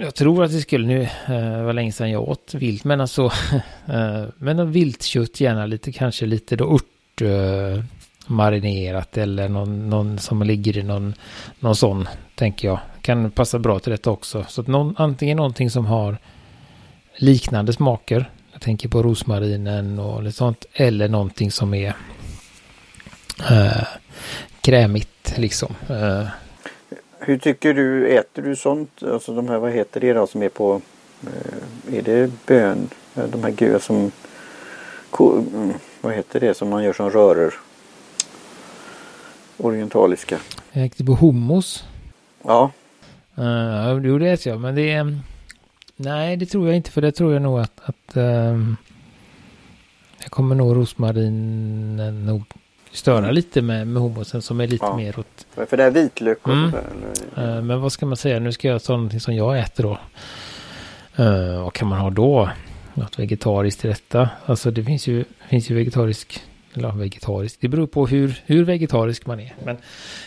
jag 0.00 0.14
tror 0.14 0.44
att 0.44 0.50
det 0.50 0.60
skulle, 0.60 0.86
nu 0.86 1.02
eh, 1.02 1.62
var 1.62 1.72
länge 1.72 1.92
sedan 1.92 2.10
jag 2.10 2.28
åt 2.28 2.54
vilt, 2.54 2.84
men 2.84 3.00
alltså, 3.00 3.24
eh, 3.86 4.24
men 4.38 4.72
viltkött 4.72 5.40
gärna 5.40 5.66
lite, 5.66 5.92
kanske 5.92 6.26
lite 6.26 6.56
då 6.56 6.74
ört 6.74 7.22
eh, 7.22 7.84
marinerat 8.26 9.16
eller 9.16 9.48
någon, 9.48 9.90
någon 9.90 10.18
som 10.18 10.42
ligger 10.42 10.78
i 10.78 10.82
någon, 10.82 11.14
någon 11.60 11.76
sån, 11.76 12.08
tänker 12.34 12.68
jag. 12.68 12.78
Kan 13.00 13.30
passa 13.30 13.58
bra 13.58 13.78
till 13.78 13.90
detta 13.90 14.10
också. 14.10 14.44
Så 14.48 14.60
att 14.60 14.66
någon, 14.66 14.94
antingen 14.98 15.36
någonting 15.36 15.70
som 15.70 15.86
har 15.86 16.18
liknande 17.16 17.72
smaker. 17.72 18.30
Jag 18.52 18.62
tänker 18.62 18.88
på 18.88 19.02
rosmarinen 19.02 19.98
och 19.98 20.22
lite 20.22 20.36
sånt. 20.36 20.64
Eller 20.72 21.08
någonting 21.08 21.50
som 21.50 21.74
är 21.74 21.94
eh, 23.50 23.86
krämigt 24.60 25.38
liksom. 25.38 25.74
Eh. 25.88 26.26
Hur 27.18 27.38
tycker 27.38 27.74
du, 27.74 28.08
äter 28.08 28.42
du 28.42 28.56
sånt? 28.56 29.02
Alltså 29.02 29.34
de 29.34 29.48
här, 29.48 29.58
vad 29.58 29.72
heter 29.72 30.00
det 30.00 30.12
då 30.12 30.26
som 30.26 30.42
är 30.42 30.48
på, 30.48 30.80
eh, 31.22 31.94
är 31.98 32.02
det 32.02 32.30
bön? 32.46 32.88
De 33.14 33.44
här 33.44 33.50
gula 33.50 33.78
som, 33.78 34.10
mm, 35.20 35.72
vad 36.00 36.14
heter 36.14 36.40
det 36.40 36.54
som 36.54 36.68
man 36.68 36.84
gör 36.84 36.92
som 36.92 37.10
röror? 37.10 37.54
Orientaliska. 39.56 40.38
Jag 40.72 40.82
tänkte 40.82 41.04
på 41.04 41.14
hummus. 41.14 41.84
Ja. 42.42 42.70
Uh, 43.38 44.00
jo, 44.04 44.18
det 44.18 44.30
äter 44.30 44.52
jag, 44.52 44.60
men 44.60 44.74
det 44.74 44.92
är... 44.92 45.18
Nej, 45.96 46.36
det 46.36 46.46
tror 46.46 46.66
jag 46.66 46.76
inte, 46.76 46.90
för 46.90 47.00
det 47.00 47.12
tror 47.12 47.32
jag 47.32 47.42
nog 47.42 47.60
att... 47.60 47.80
att 47.84 48.16
uh, 48.16 48.74
jag 50.22 50.30
kommer 50.30 50.54
nog 50.54 50.76
rosmarinen 50.76 52.26
nog 52.26 52.44
störa 52.92 53.30
lite 53.30 53.62
med, 53.62 53.86
med 53.86 54.02
hummusen 54.02 54.42
som 54.42 54.60
är 54.60 54.66
lite 54.66 54.84
ja. 54.84 54.96
mer 54.96 55.18
åt... 55.18 55.46
För 55.68 55.76
det 55.76 55.84
är 55.84 55.90
vitlök 55.90 56.48
och 56.48 56.54
mm. 56.54 56.74
uh, 57.38 57.62
Men 57.62 57.80
vad 57.80 57.92
ska 57.92 58.06
man 58.06 58.16
säga? 58.16 58.38
Nu 58.38 58.52
ska 58.52 58.68
jag 58.68 58.82
ta 58.82 58.92
någonting 58.92 59.20
som 59.20 59.34
jag 59.34 59.58
äter 59.58 59.82
då. 59.84 59.98
Uh, 61.22 61.62
vad 61.62 61.72
kan 61.72 61.88
man 61.88 61.98
ha 61.98 62.10
då? 62.10 62.50
Något 62.94 63.18
vegetariskt 63.18 63.84
i 63.84 63.88
detta? 63.88 64.30
Alltså 64.46 64.70
det 64.70 64.84
finns 64.84 65.06
ju, 65.06 65.24
finns 65.48 65.70
ju 65.70 65.74
vegetarisk 65.74 66.42
eller 66.74 66.92
vegetarisk. 66.92 67.60
Det 67.60 67.68
beror 67.68 67.86
på 67.86 68.06
hur, 68.06 68.42
hur 68.46 68.64
vegetarisk 68.64 69.26
man 69.26 69.40
är. 69.40 69.54
Men 69.64 69.76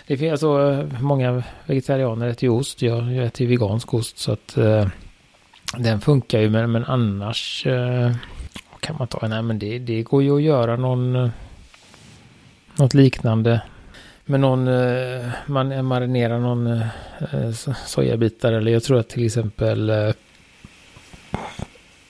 det 0.07 0.17
finns 0.17 0.31
alltså 0.31 0.88
många 1.01 1.43
vegetarianer 1.65 2.27
äter 2.27 2.43
ju 2.43 2.49
ost. 2.49 2.81
Jag, 2.81 3.13
jag 3.13 3.25
äter 3.25 3.41
ju 3.41 3.47
vegansk 3.47 3.93
ost 3.93 4.17
så 4.17 4.31
att 4.31 4.57
uh, 4.57 4.88
den 5.77 6.01
funkar 6.01 6.39
ju. 6.39 6.49
Men, 6.49 6.71
men 6.71 6.85
annars 6.85 7.65
eh, 7.65 8.11
kan 8.79 8.95
man 8.99 9.07
ta? 9.07 9.27
Nej 9.27 9.41
men 9.41 9.59
det, 9.59 9.79
det 9.79 10.03
går 10.03 10.23
ju 10.23 10.35
att 10.35 10.41
göra 10.41 10.75
någon 10.75 11.15
eh, 11.15 11.29
något 12.75 12.93
liknande. 12.93 13.61
Med 14.25 14.39
någon, 14.39 14.67
eh, 14.67 15.29
man 15.45 15.71
eh, 15.71 15.81
marinerar 15.81 16.39
någon 16.39 16.79
sojabitar 17.85 18.53
eller 18.53 18.71
jag 18.71 18.83
tror 18.83 18.99
att 18.99 19.09
till 19.09 19.25
exempel 19.25 19.91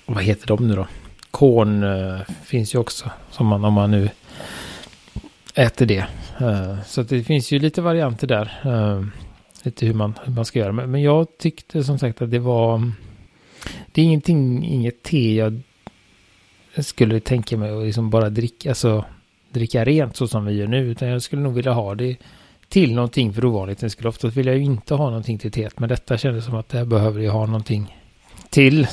vad 0.06 0.24
heter 0.24 0.48
de 0.48 0.68
nu 0.68 0.76
då? 0.76 0.88
Korn 1.32 1.86
finns 2.44 2.76
ju 2.76 2.80
också. 2.80 3.12
Som 3.32 3.48
man 3.48 3.66
om 3.66 3.74
man 3.74 3.92
nu 3.92 4.10
äter 5.56 5.86
det. 5.86 6.06
Så 6.86 7.04
det 7.04 7.24
finns 7.24 7.52
ju 7.52 7.60
lite 7.60 7.82
varianter 7.82 8.28
där. 8.28 8.52
Lite 9.64 9.86
hur 9.86 9.94
man, 9.94 10.14
hur 10.24 10.34
man 10.34 10.46
ska 10.46 10.60
göra. 10.60 10.72
Men, 10.72 10.92
men, 10.92 11.02
jag 11.02 11.38
tyckte 11.38 11.84
som 11.84 12.00
sagt 12.00 12.22
att 12.22 12.32
det 12.32 12.40
var... 12.40 12.92
Det 14.00 14.04
är 14.04 14.06
ingenting, 14.06 14.66
inget 14.66 15.04
te 15.04 15.36
jag 15.36 15.62
skulle 16.86 17.20
tänka 17.20 17.58
mig 17.58 17.72
att 17.72 17.86
liksom 17.86 18.10
bara 18.10 18.30
dricka, 18.30 18.70
alltså, 18.70 19.06
dricka 19.50 19.86
rent 19.86 20.16
så 20.16 20.28
som 20.28 20.46
vi 20.46 20.54
gör 20.54 20.68
nu. 20.68 20.92
Utan 20.92 21.08
jag 21.08 21.22
skulle 21.22 21.42
nog 21.42 21.54
vilja 21.54 21.72
ha 21.72 21.96
det 21.96 22.18
till 22.70 22.96
någonting 22.96 23.34
för 23.34 23.46
ovanligt. 23.46 23.82
Jag 23.82 23.92
skulle 23.92 24.10
oftast 24.10 24.38
vilja 24.38 24.54
ju 24.54 24.64
inte 24.64 24.94
ha 24.94 25.06
någonting 25.06 25.38
till 25.38 25.52
teet. 25.52 25.80
Men 25.80 25.90
detta 25.90 26.18
kändes 26.18 26.46
som 26.46 26.56
att 26.56 26.70
det 26.70 26.78
här 26.78 26.86
behöver 26.86 27.22
jag 27.22 27.32
ha 27.32 27.46
någonting 27.46 27.98
till. 28.50 28.88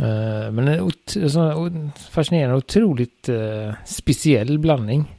Uh, 0.00 0.50
men 0.50 0.68
en 0.68 1.92
fascinerande, 2.10 2.56
otroligt 2.56 3.28
uh, 3.28 3.72
speciell 3.86 4.58
blandning. 4.58 5.16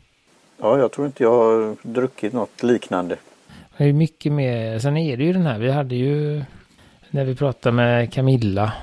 Ja, 0.61 0.77
jag 0.77 0.91
tror 0.91 1.07
inte 1.07 1.23
jag 1.23 1.31
har 1.31 1.75
druckit 1.81 2.33
något 2.33 2.63
liknande. 2.63 3.17
Det 3.77 3.83
är 3.83 3.93
mycket 3.93 4.31
mer. 4.31 4.79
Sen 4.79 4.97
är 4.97 5.17
det 5.17 5.23
ju 5.23 5.33
den 5.33 5.45
här. 5.45 5.59
Vi 5.59 5.71
hade 5.71 5.95
ju 5.95 6.43
när 7.13 7.25
vi 7.25 7.35
pratade 7.35 7.75
med 7.75 8.13
Camilla 8.13 8.73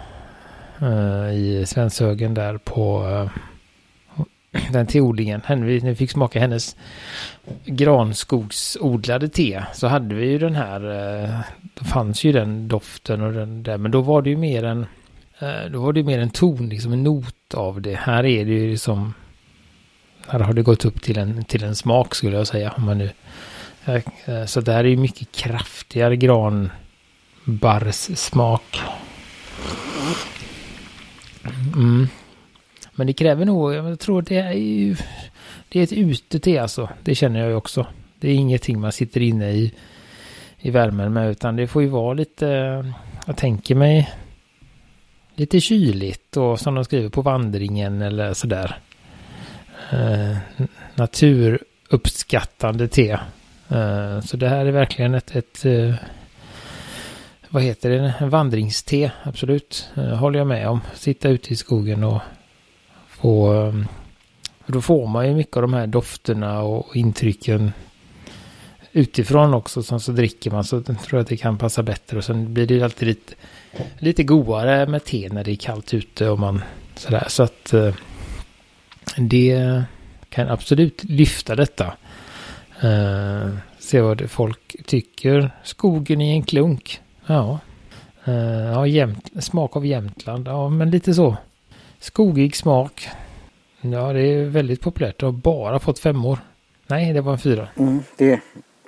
uh, 0.82 1.34
i 1.34 1.64
Svenshögen 1.66 2.34
där 2.34 2.58
på 2.58 3.02
uh, 3.02 3.30
den 4.72 4.86
teodlingen. 4.86 5.40
När 5.48 5.56
vi 5.56 5.94
fick 5.94 6.10
smaka 6.10 6.40
hennes 6.40 6.76
granskogsodlade 7.64 9.28
te. 9.28 9.62
Så 9.74 9.86
hade 9.86 10.14
vi 10.14 10.26
ju 10.26 10.38
den 10.38 10.54
här. 10.54 10.84
Uh, 10.84 11.40
då 11.74 11.84
fanns 11.84 12.24
ju 12.24 12.32
den 12.32 12.68
doften 12.68 13.20
och 13.20 13.32
den 13.32 13.62
där. 13.62 13.78
Men 13.78 13.90
då 13.90 14.00
var 14.00 14.22
det 14.22 14.30
ju 14.30 14.36
mer 14.36 14.64
en. 14.64 14.86
Då 15.70 15.80
var 15.82 15.92
det 15.92 16.02
mer 16.02 16.18
en 16.18 16.30
ton, 16.30 16.68
liksom 16.68 16.92
en 16.92 17.02
not 17.02 17.54
av 17.54 17.82
det. 17.82 17.94
Här 17.94 18.26
är 18.26 18.44
det 18.44 18.52
ju 18.52 18.70
liksom 18.70 19.14
här 20.28 20.40
har 20.40 20.52
det 20.52 20.62
gått 20.62 20.84
upp 20.84 21.02
till 21.02 21.18
en, 21.18 21.44
till 21.44 21.64
en 21.64 21.76
smak 21.76 22.14
skulle 22.14 22.36
jag 22.36 22.46
säga. 22.46 22.72
Om 22.76 22.84
man 22.84 22.98
nu, 22.98 23.10
så 24.46 24.60
det 24.60 24.72
här 24.72 24.84
är 24.84 24.88
ju 24.88 24.96
mycket 24.96 25.32
kraftigare 25.32 26.16
gran 26.16 26.70
granbarrssmak. 27.50 28.80
Mm. 31.76 32.08
Men 32.92 33.06
det 33.06 33.12
kräver 33.12 33.44
nog, 33.44 33.74
jag 33.74 34.00
tror 34.00 34.22
det 34.22 34.38
är 34.38 34.52
ju, 34.52 34.96
det 35.68 35.78
är 35.78 35.82
ett 35.82 35.92
ute 35.92 36.62
alltså. 36.62 36.88
Det 37.02 37.14
känner 37.14 37.40
jag 37.40 37.48
ju 37.48 37.54
också. 37.54 37.86
Det 38.20 38.28
är 38.28 38.34
ingenting 38.34 38.80
man 38.80 38.92
sitter 38.92 39.20
inne 39.20 39.50
i, 39.50 39.74
i 40.58 40.70
värmen 40.70 41.12
med, 41.12 41.30
utan 41.30 41.56
det 41.56 41.66
får 41.66 41.82
ju 41.82 41.88
vara 41.88 42.14
lite, 42.14 42.46
jag 43.26 43.36
tänker 43.36 43.74
mig, 43.74 44.10
lite 45.34 45.60
kyligt 45.60 46.36
och 46.36 46.60
som 46.60 46.74
de 46.74 46.84
skriver 46.84 47.08
på 47.08 47.22
vandringen 47.22 48.02
eller 48.02 48.34
sådär 48.34 48.76
eh, 49.92 50.36
naturuppskattande 50.94 52.88
te. 52.88 53.10
Eh, 53.68 54.20
så 54.20 54.36
det 54.36 54.48
här 54.48 54.66
är 54.66 54.72
verkligen 54.72 55.14
ett, 55.14 55.36
ett 55.36 55.64
eh, 55.64 55.94
vad 57.50 57.62
heter 57.62 57.90
det, 57.90 58.14
en 58.18 58.30
vandringste, 58.30 59.12
absolut. 59.22 59.88
Eh, 59.96 60.02
håller 60.04 60.38
jag 60.38 60.48
med 60.48 60.68
om. 60.68 60.80
Sitta 60.94 61.28
ute 61.28 61.52
i 61.52 61.56
skogen 61.56 62.04
och 62.04 62.20
få, 63.08 63.54
eh, 63.54 63.74
då 64.66 64.80
får 64.80 65.06
man 65.06 65.28
ju 65.28 65.34
mycket 65.34 65.56
av 65.56 65.62
de 65.62 65.74
här 65.74 65.86
dofterna 65.86 66.62
och 66.62 66.96
intrycken 66.96 67.72
utifrån 68.92 69.54
också. 69.54 69.82
Sen 69.82 70.00
så 70.00 70.12
dricker 70.12 70.50
man 70.50 70.64
så 70.64 70.82
tror 70.82 70.98
jag 71.10 71.20
att 71.20 71.28
det 71.28 71.36
kan 71.36 71.58
passa 71.58 71.82
bättre. 71.82 72.18
Och 72.18 72.24
sen 72.24 72.54
blir 72.54 72.66
det 72.66 72.82
alltid 72.82 73.08
lite, 73.08 73.34
lite 73.98 74.22
godare 74.22 74.86
med 74.86 75.04
te 75.04 75.28
när 75.32 75.44
det 75.44 75.50
är 75.50 75.56
kallt 75.56 75.94
ute 75.94 76.28
och 76.28 76.38
man 76.38 76.62
sådär. 76.94 77.24
Så 77.28 77.42
att 77.42 77.72
eh, 77.72 77.94
det 79.16 79.82
kan 80.28 80.48
absolut 80.48 81.04
lyfta 81.04 81.56
detta. 81.56 81.92
Uh, 82.84 83.56
se 83.78 84.00
vad 84.00 84.30
folk 84.30 84.76
tycker. 84.86 85.50
Skogen 85.64 86.20
i 86.20 86.30
en 86.30 86.42
klunk. 86.42 87.00
Ja. 87.30 87.58
Uh, 88.28 88.72
ja 88.72 88.86
Jämt, 88.86 89.44
smak 89.44 89.76
av 89.76 89.86
Jämtland. 89.86 90.48
Ja, 90.48 90.68
men 90.68 90.90
lite 90.90 91.14
så. 91.14 91.36
Skogig 91.98 92.56
smak. 92.56 93.08
Ja, 93.80 94.12
det 94.12 94.22
är 94.22 94.44
väldigt 94.44 94.80
populärt. 94.80 95.18
Det 95.18 95.26
har 95.26 95.32
bara 95.32 95.78
fått 95.78 95.98
femmor. 95.98 96.38
Nej, 96.86 97.12
det 97.12 97.20
var 97.20 97.32
en 97.32 97.38
fyra. 97.38 97.68
Mm, 97.76 98.02
det, 98.16 98.40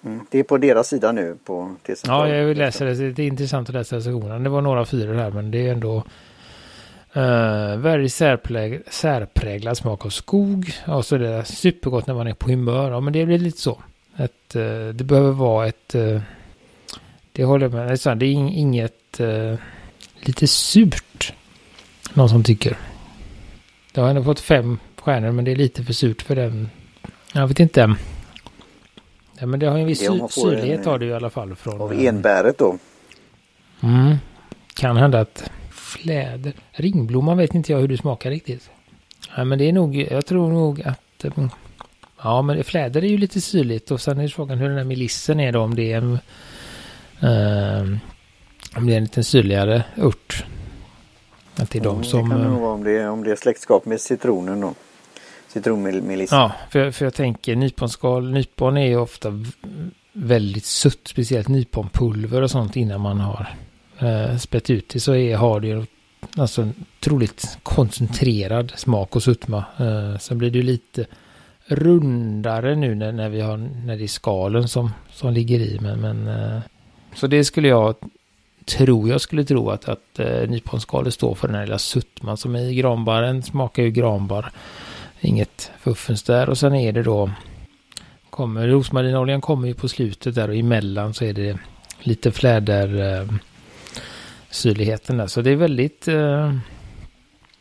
mm, 0.04 0.26
det 0.30 0.38
är 0.38 0.42
på 0.42 0.58
deras 0.58 0.88
sida 0.88 1.12
nu 1.12 1.36
på 1.44 1.76
Ja, 2.06 2.28
jag 2.28 2.56
läser 2.56 2.86
det. 2.86 3.12
Det 3.12 3.22
är 3.22 3.26
intressant 3.26 3.68
att 3.68 3.74
läsa 3.74 3.96
recensionerna. 3.96 4.38
Det 4.38 4.48
var 4.48 4.60
några 4.60 4.84
fyror 4.84 5.14
här, 5.14 5.30
men 5.30 5.50
det 5.50 5.68
är 5.68 5.72
ändå 5.72 6.04
Uh, 7.16 7.76
väldigt 7.76 8.12
särpräg 8.12 8.82
särpräglad 8.90 9.76
smak 9.76 10.06
av 10.06 10.10
skog. 10.10 10.72
Och 10.86 11.06
så 11.06 11.14
är 11.14 11.18
det 11.18 11.44
supergott 11.44 12.06
när 12.06 12.14
man 12.14 12.26
är 12.26 12.34
på 12.34 12.50
humör. 12.50 12.90
Ja, 12.90 13.00
men 13.00 13.12
det 13.12 13.26
blir 13.26 13.38
lite 13.38 13.58
så. 13.58 13.82
Ett, 14.16 14.56
uh, 14.56 14.88
det 14.88 15.04
behöver 15.04 15.30
vara 15.32 15.66
ett... 15.66 15.94
Uh, 15.94 16.20
det 17.32 17.44
håller 17.44 17.66
jag 17.66 17.72
med. 17.72 18.18
Det 18.18 18.26
är 18.26 18.32
inget... 18.32 19.20
Uh, 19.20 19.54
lite 20.26 20.46
surt. 20.46 21.32
Någon 22.14 22.28
som 22.28 22.44
tycker. 22.44 22.78
Det 23.92 24.00
har 24.00 24.08
ändå 24.08 24.24
fått 24.24 24.40
fem 24.40 24.78
stjärnor 24.96 25.32
men 25.32 25.44
det 25.44 25.50
är 25.50 25.56
lite 25.56 25.84
för 25.84 25.92
surt 25.92 26.22
för 26.22 26.36
den. 26.36 26.70
Jag 27.32 27.48
vet 27.48 27.60
inte. 27.60 27.96
Ja, 29.38 29.46
men 29.46 29.60
det 29.60 29.66
har 29.66 29.78
en 29.78 29.86
viss 29.86 29.98
sy 29.98 30.20
syrlighet 30.30 30.84
har 30.84 30.98
det 30.98 31.06
i 31.06 31.12
alla 31.12 31.30
fall. 31.30 31.54
Från, 31.54 31.80
av 31.80 31.92
enbäret 31.92 32.58
då. 32.58 32.78
Mm. 33.80 34.16
Kan 34.74 34.96
hända 34.96 35.20
att 35.20 35.50
fläder. 35.70 36.52
Ringblomma 36.72 37.34
vet 37.34 37.54
inte 37.54 37.72
jag 37.72 37.80
hur 37.80 37.88
det 37.88 37.96
smakar 37.96 38.30
riktigt. 38.30 38.70
Ja, 39.36 39.44
men 39.44 39.58
det 39.58 39.68
är 39.68 39.72
nog, 39.72 39.96
jag 39.96 40.26
tror 40.26 40.50
nog 40.50 40.82
att... 40.82 41.24
Mm, 41.36 41.50
ja, 42.22 42.42
men 42.42 42.64
fläder 42.64 43.04
är 43.04 43.08
ju 43.08 43.18
lite 43.18 43.40
syrligt 43.40 43.90
och 43.90 44.00
sen 44.00 44.20
är 44.20 44.28
frågan 44.28 44.58
hur 44.58 44.68
den 44.68 44.78
här 44.78 44.84
melissen 44.84 45.40
är 45.40 45.52
då. 45.52 45.60
Om 45.60 45.74
det 45.74 45.92
är 45.92 45.98
en... 45.98 46.18
Uh, 47.22 47.96
om 48.76 48.86
det 48.86 48.92
är 48.92 48.96
en 48.96 49.02
lite 49.02 49.22
syrligare 49.22 49.84
ört. 49.96 50.44
Att 51.56 51.70
det 51.70 51.78
är 51.78 51.82
de 51.82 52.04
som... 52.04 52.28
Det 52.28 52.34
kan 52.34 52.44
nog 52.44 52.60
vara 52.60 52.72
om 52.72 52.84
det, 52.84 52.98
är, 52.98 53.10
om 53.10 53.24
det 53.24 53.30
är 53.30 53.36
släktskap 53.36 53.84
med 53.84 54.00
citronen 54.00 54.60
då. 54.60 54.74
Citronmelissen. 55.48 56.38
Ja, 56.38 56.52
för, 56.70 56.90
för 56.90 57.04
jag 57.06 57.14
tänker 57.14 57.56
nyponskal. 57.56 58.30
Nypon 58.30 58.76
är 58.76 58.86
ju 58.86 58.96
ofta 58.96 59.44
väldigt 60.12 60.64
sött. 60.64 61.00
Speciellt 61.04 61.48
nyponpulver 61.48 62.42
och 62.42 62.50
sånt 62.50 62.76
innan 62.76 63.00
man 63.00 63.20
har 63.20 63.46
eh, 63.98 64.36
spett 64.36 64.70
ut 64.70 64.88
det 64.88 65.00
så 65.00 65.14
är, 65.14 65.36
har 65.36 65.60
det 65.60 65.86
alltså 66.36 66.62
en 66.62 66.74
otroligt 66.98 67.58
koncentrerad 67.62 68.72
smak 68.76 69.16
och 69.16 69.22
sötma. 69.22 69.64
Eh, 69.78 70.18
sen 70.18 70.38
blir 70.38 70.50
det 70.50 70.62
lite 70.62 71.06
rundare 71.66 72.74
nu 72.74 72.94
när, 72.94 73.12
när 73.12 73.28
vi 73.28 73.40
har 73.40 73.56
när 73.56 73.96
det 73.96 74.04
är 74.04 74.08
skalen 74.08 74.68
som, 74.68 74.90
som 75.12 75.32
ligger 75.32 75.60
i. 75.60 75.78
Men, 75.80 76.00
men 76.00 76.28
eh, 76.28 76.60
så 77.14 77.26
det 77.26 77.44
skulle 77.44 77.68
jag 77.68 77.94
tro, 78.64 79.08
jag 79.08 79.20
skulle 79.20 79.44
tro 79.44 79.70
att, 79.70 79.88
att 79.88 80.18
eh, 80.18 80.48
nyponskalet 80.48 81.14
står 81.14 81.34
för 81.34 81.48
den 81.48 81.56
här 81.56 81.66
lilla 81.66 81.78
suttman 81.78 82.36
som 82.36 82.54
är 82.54 82.70
i 82.70 82.74
granbarren. 82.74 83.42
Smakar 83.42 83.82
ju 83.82 83.90
granbar. 83.90 84.50
Inget 85.20 85.70
fuffens 85.80 86.22
där. 86.22 86.48
Och 86.48 86.58
sen 86.58 86.74
är 86.74 86.92
det 86.92 87.02
då 87.02 87.30
kommer 88.30 88.68
rosmarinoljan 88.68 89.40
kommer 89.40 89.68
ju 89.68 89.74
på 89.74 89.88
slutet 89.88 90.34
där 90.34 90.48
och 90.48 90.56
emellan 90.56 91.14
så 91.14 91.24
är 91.24 91.32
det 91.32 91.58
lite 91.98 92.32
fläder 92.32 93.20
eh, 93.20 93.28
syrligheten 94.50 95.16
där. 95.16 95.26
Så 95.26 95.42
det 95.42 95.50
är 95.50 95.56
väldigt 95.56 96.08
eh, 96.08 96.54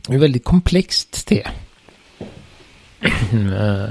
det 0.07 0.13
är 0.13 0.17
väldigt 0.17 0.43
komplext 0.43 1.27
te. 1.27 1.47
Eh, 3.33 3.89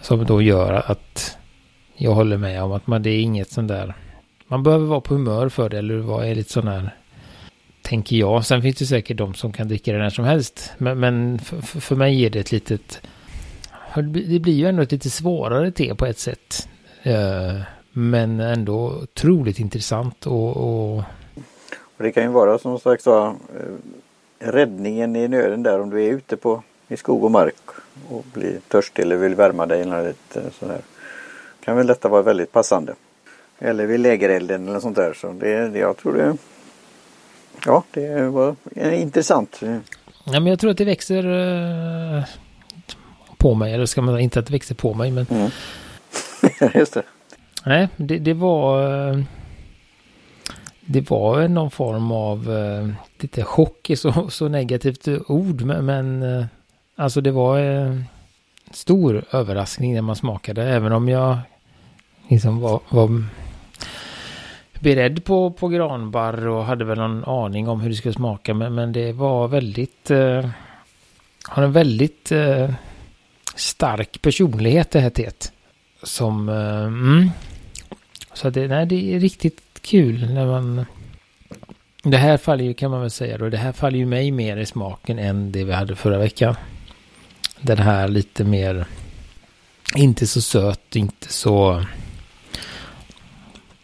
som 0.00 0.24
då 0.24 0.42
gör 0.42 0.90
att 0.90 1.36
jag 1.96 2.14
håller 2.14 2.36
med 2.36 2.62
om 2.62 2.72
att 2.72 2.86
man, 2.86 3.02
det 3.02 3.10
är 3.10 3.20
inget 3.20 3.50
sånt 3.50 3.68
där. 3.68 3.94
Man 4.54 4.62
behöver 4.62 4.86
vara 4.86 5.00
på 5.00 5.14
humör 5.14 5.48
för 5.48 5.68
det 5.68 5.78
eller 5.78 5.96
vad 5.96 6.26
är 6.26 6.34
lite 6.34 6.52
sån 6.52 6.68
här. 6.68 6.96
Tänker 7.82 8.16
jag. 8.16 8.46
Sen 8.46 8.62
finns 8.62 8.76
det 8.76 8.86
säkert 8.86 9.16
de 9.16 9.34
som 9.34 9.52
kan 9.52 9.68
dricka 9.68 9.92
det 9.92 9.98
när 9.98 10.10
som 10.10 10.24
helst. 10.24 10.72
Men, 10.78 11.00
men 11.00 11.38
för, 11.38 11.80
för 11.80 11.96
mig 11.96 12.26
är 12.26 12.30
det 12.30 12.38
ett 12.38 12.52
litet. 12.52 13.00
Det 13.94 14.38
blir 14.38 14.52
ju 14.52 14.66
ändå 14.66 14.82
ett 14.82 14.92
lite 14.92 15.10
svårare 15.10 15.70
te 15.70 15.94
på 15.94 16.06
ett 16.06 16.18
sätt. 16.18 16.68
Eh, 17.02 17.60
men 17.92 18.40
ändå 18.40 18.74
otroligt 19.02 19.58
intressant 19.58 20.26
och, 20.26 20.56
och... 20.56 20.96
och 21.96 22.04
det 22.04 22.12
kan 22.12 22.22
ju 22.22 22.28
vara 22.28 22.58
som 22.58 22.78
sagt 22.78 23.06
var 23.06 23.26
eh, 23.28 23.34
räddningen 24.38 25.16
i 25.16 25.28
nöden 25.28 25.62
där 25.62 25.80
om 25.80 25.90
du 25.90 26.04
är 26.04 26.12
ute 26.12 26.36
på 26.36 26.62
i 26.88 26.96
skog 26.96 27.24
och 27.24 27.30
mark 27.30 27.62
och 28.08 28.24
blir 28.32 28.58
törstig 28.68 29.02
eller 29.02 29.16
vill 29.16 29.34
värma 29.34 29.66
dig 29.66 29.82
eller 29.82 30.08
lite 30.08 30.50
sådär. 30.58 30.80
Kan 31.64 31.76
väl 31.76 31.86
detta 31.86 32.08
vara 32.08 32.22
väldigt 32.22 32.52
passande. 32.52 32.94
Eller 33.58 33.86
vid 33.86 34.00
lägerelden 34.00 34.68
eller 34.68 34.80
sånt 34.80 34.96
där. 34.96 35.14
Så 35.14 35.32
det, 35.32 35.68
det 35.68 35.78
jag 35.78 35.96
tror 35.96 36.12
det 36.12 36.36
Ja, 37.66 37.84
det 37.90 38.28
var 38.28 38.56
intressant. 38.92 39.60
Ja, 40.24 40.40
men 40.40 40.46
jag 40.46 40.58
tror 40.58 40.70
att 40.70 40.78
det 40.78 40.84
växer 40.84 41.26
uh, 41.26 42.24
på 43.38 43.54
mig. 43.54 43.74
Eller 43.74 43.86
ska 43.86 44.02
man 44.02 44.20
inte 44.20 44.38
att 44.38 44.46
det 44.46 44.52
växer 44.52 44.74
på 44.74 44.94
mig 44.94 45.10
men. 45.10 45.26
Mm. 45.30 45.50
Just 46.74 46.94
det. 46.94 47.02
Nej, 47.66 47.88
det, 47.96 48.18
det 48.18 48.34
var. 48.34 48.86
Uh, 49.10 49.22
det 50.86 51.10
var 51.10 51.48
någon 51.48 51.70
form 51.70 52.12
av 52.12 52.50
uh, 52.50 52.90
lite 53.18 53.44
chock 53.44 53.90
i 53.90 53.96
så, 53.96 54.30
så 54.30 54.48
negativt 54.48 55.08
ord. 55.26 55.62
Men, 55.62 55.84
men 55.84 56.22
uh, 56.22 56.44
alltså 56.96 57.20
det 57.20 57.30
var 57.30 57.58
uh, 57.60 58.00
stor 58.70 59.24
överraskning 59.30 59.94
när 59.94 60.02
man 60.02 60.16
smakade. 60.16 60.62
Även 60.62 60.92
om 60.92 61.08
jag 61.08 61.38
liksom 62.28 62.60
var, 62.60 62.80
var 62.88 63.24
beredd 64.84 65.24
på, 65.24 65.50
på 65.50 65.68
granbarr 65.68 66.46
och 66.46 66.64
hade 66.64 66.84
väl 66.84 66.98
någon 66.98 67.24
aning 67.24 67.68
om 67.68 67.80
hur 67.80 67.90
det 67.90 67.96
skulle 67.96 68.14
smaka. 68.14 68.54
Men, 68.54 68.74
men 68.74 68.92
det 68.92 69.12
var 69.12 69.48
väldigt... 69.48 70.10
Eh, 70.10 70.48
har 71.44 71.62
en 71.62 71.72
väldigt 71.72 72.32
eh, 72.32 72.70
stark 73.54 74.22
personlighet 74.22 74.90
det 74.90 75.00
här 75.00 75.10
teet. 75.10 75.52
Som... 76.02 76.48
Eh, 76.48 76.84
mm. 76.84 77.30
Så 78.32 78.50
det, 78.50 78.68
nej, 78.68 78.86
det 78.86 79.14
är 79.14 79.20
riktigt 79.20 79.62
kul 79.80 80.34
när 80.34 80.46
man... 80.46 80.86
Det 82.02 82.16
här 82.16 82.36
faller 82.36 82.64
ju 82.64 82.74
kan 82.74 82.90
man 82.90 83.00
väl 83.00 83.10
säga 83.10 83.38
då. 83.38 83.48
Det 83.48 83.56
här 83.56 83.72
faller 83.72 83.98
ju 83.98 84.06
mig 84.06 84.30
mer 84.30 84.56
i 84.56 84.66
smaken 84.66 85.18
än 85.18 85.52
det 85.52 85.64
vi 85.64 85.72
hade 85.72 85.96
förra 85.96 86.18
veckan. 86.18 86.54
Den 87.60 87.78
här 87.78 88.08
lite 88.08 88.44
mer... 88.44 88.86
Inte 89.96 90.26
så 90.26 90.40
söt, 90.40 90.96
inte 90.96 91.32
så 91.32 91.84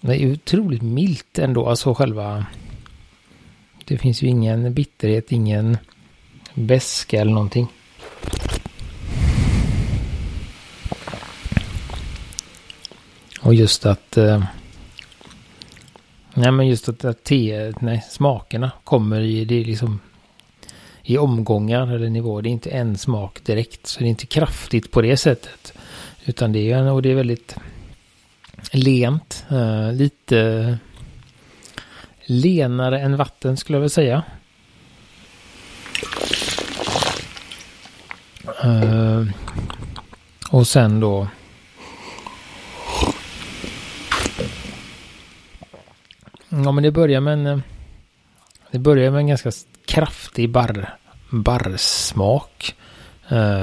det 0.00 0.22
är 0.22 0.32
otroligt 0.32 0.82
milt 0.82 1.38
ändå, 1.38 1.66
alltså 1.66 1.94
själva... 1.94 2.46
Det 3.84 3.98
finns 3.98 4.22
ju 4.22 4.26
ingen 4.26 4.74
bitterhet, 4.74 5.32
ingen 5.32 5.78
beska 6.54 7.20
eller 7.20 7.32
någonting. 7.32 7.66
Och 13.40 13.54
just 13.54 13.86
att... 13.86 14.16
Eh, 14.16 14.44
nej 16.34 16.50
men 16.52 16.68
just 16.68 16.88
att, 16.88 17.04
att 17.04 17.24
te, 17.24 17.72
nej, 17.80 18.04
smakerna 18.10 18.70
kommer 18.84 19.20
i, 19.20 19.44
det 19.44 19.54
är 19.54 19.64
liksom 19.64 20.00
i 21.02 21.18
omgångar 21.18 21.94
eller 21.94 22.08
nivåer. 22.08 22.42
Det 22.42 22.48
är 22.48 22.50
inte 22.50 22.70
en 22.70 22.98
smak 22.98 23.44
direkt. 23.44 23.86
Så 23.86 24.00
det 24.00 24.06
är 24.06 24.10
inte 24.10 24.26
kraftigt 24.26 24.90
på 24.90 25.02
det 25.02 25.16
sättet. 25.16 25.72
Utan 26.24 26.52
det 26.52 26.58
är 26.58 26.84
ju, 26.84 26.90
och 26.90 27.02
det 27.02 27.10
är 27.10 27.14
väldigt 27.14 27.56
lent. 28.72 29.44
Eh, 29.50 29.92
lite 29.92 30.78
lenare 32.26 33.00
än 33.00 33.16
vatten 33.16 33.56
skulle 33.56 33.76
jag 33.76 33.80
vilja 33.80 33.88
säga. 33.88 34.22
Eh, 38.64 39.24
och 40.50 40.66
sen 40.66 41.00
då 41.00 41.28
Ja 46.48 46.72
men 46.72 46.82
det 46.82 46.90
börjar 46.90 47.20
med 47.20 47.32
en 47.32 47.46
eh, 47.46 47.58
Det 48.70 48.78
börjar 48.78 49.10
med 49.10 49.18
en 49.18 49.26
ganska 49.26 49.50
kraftig 49.86 50.50
barr 50.50 50.94
barrsmak. 51.30 52.74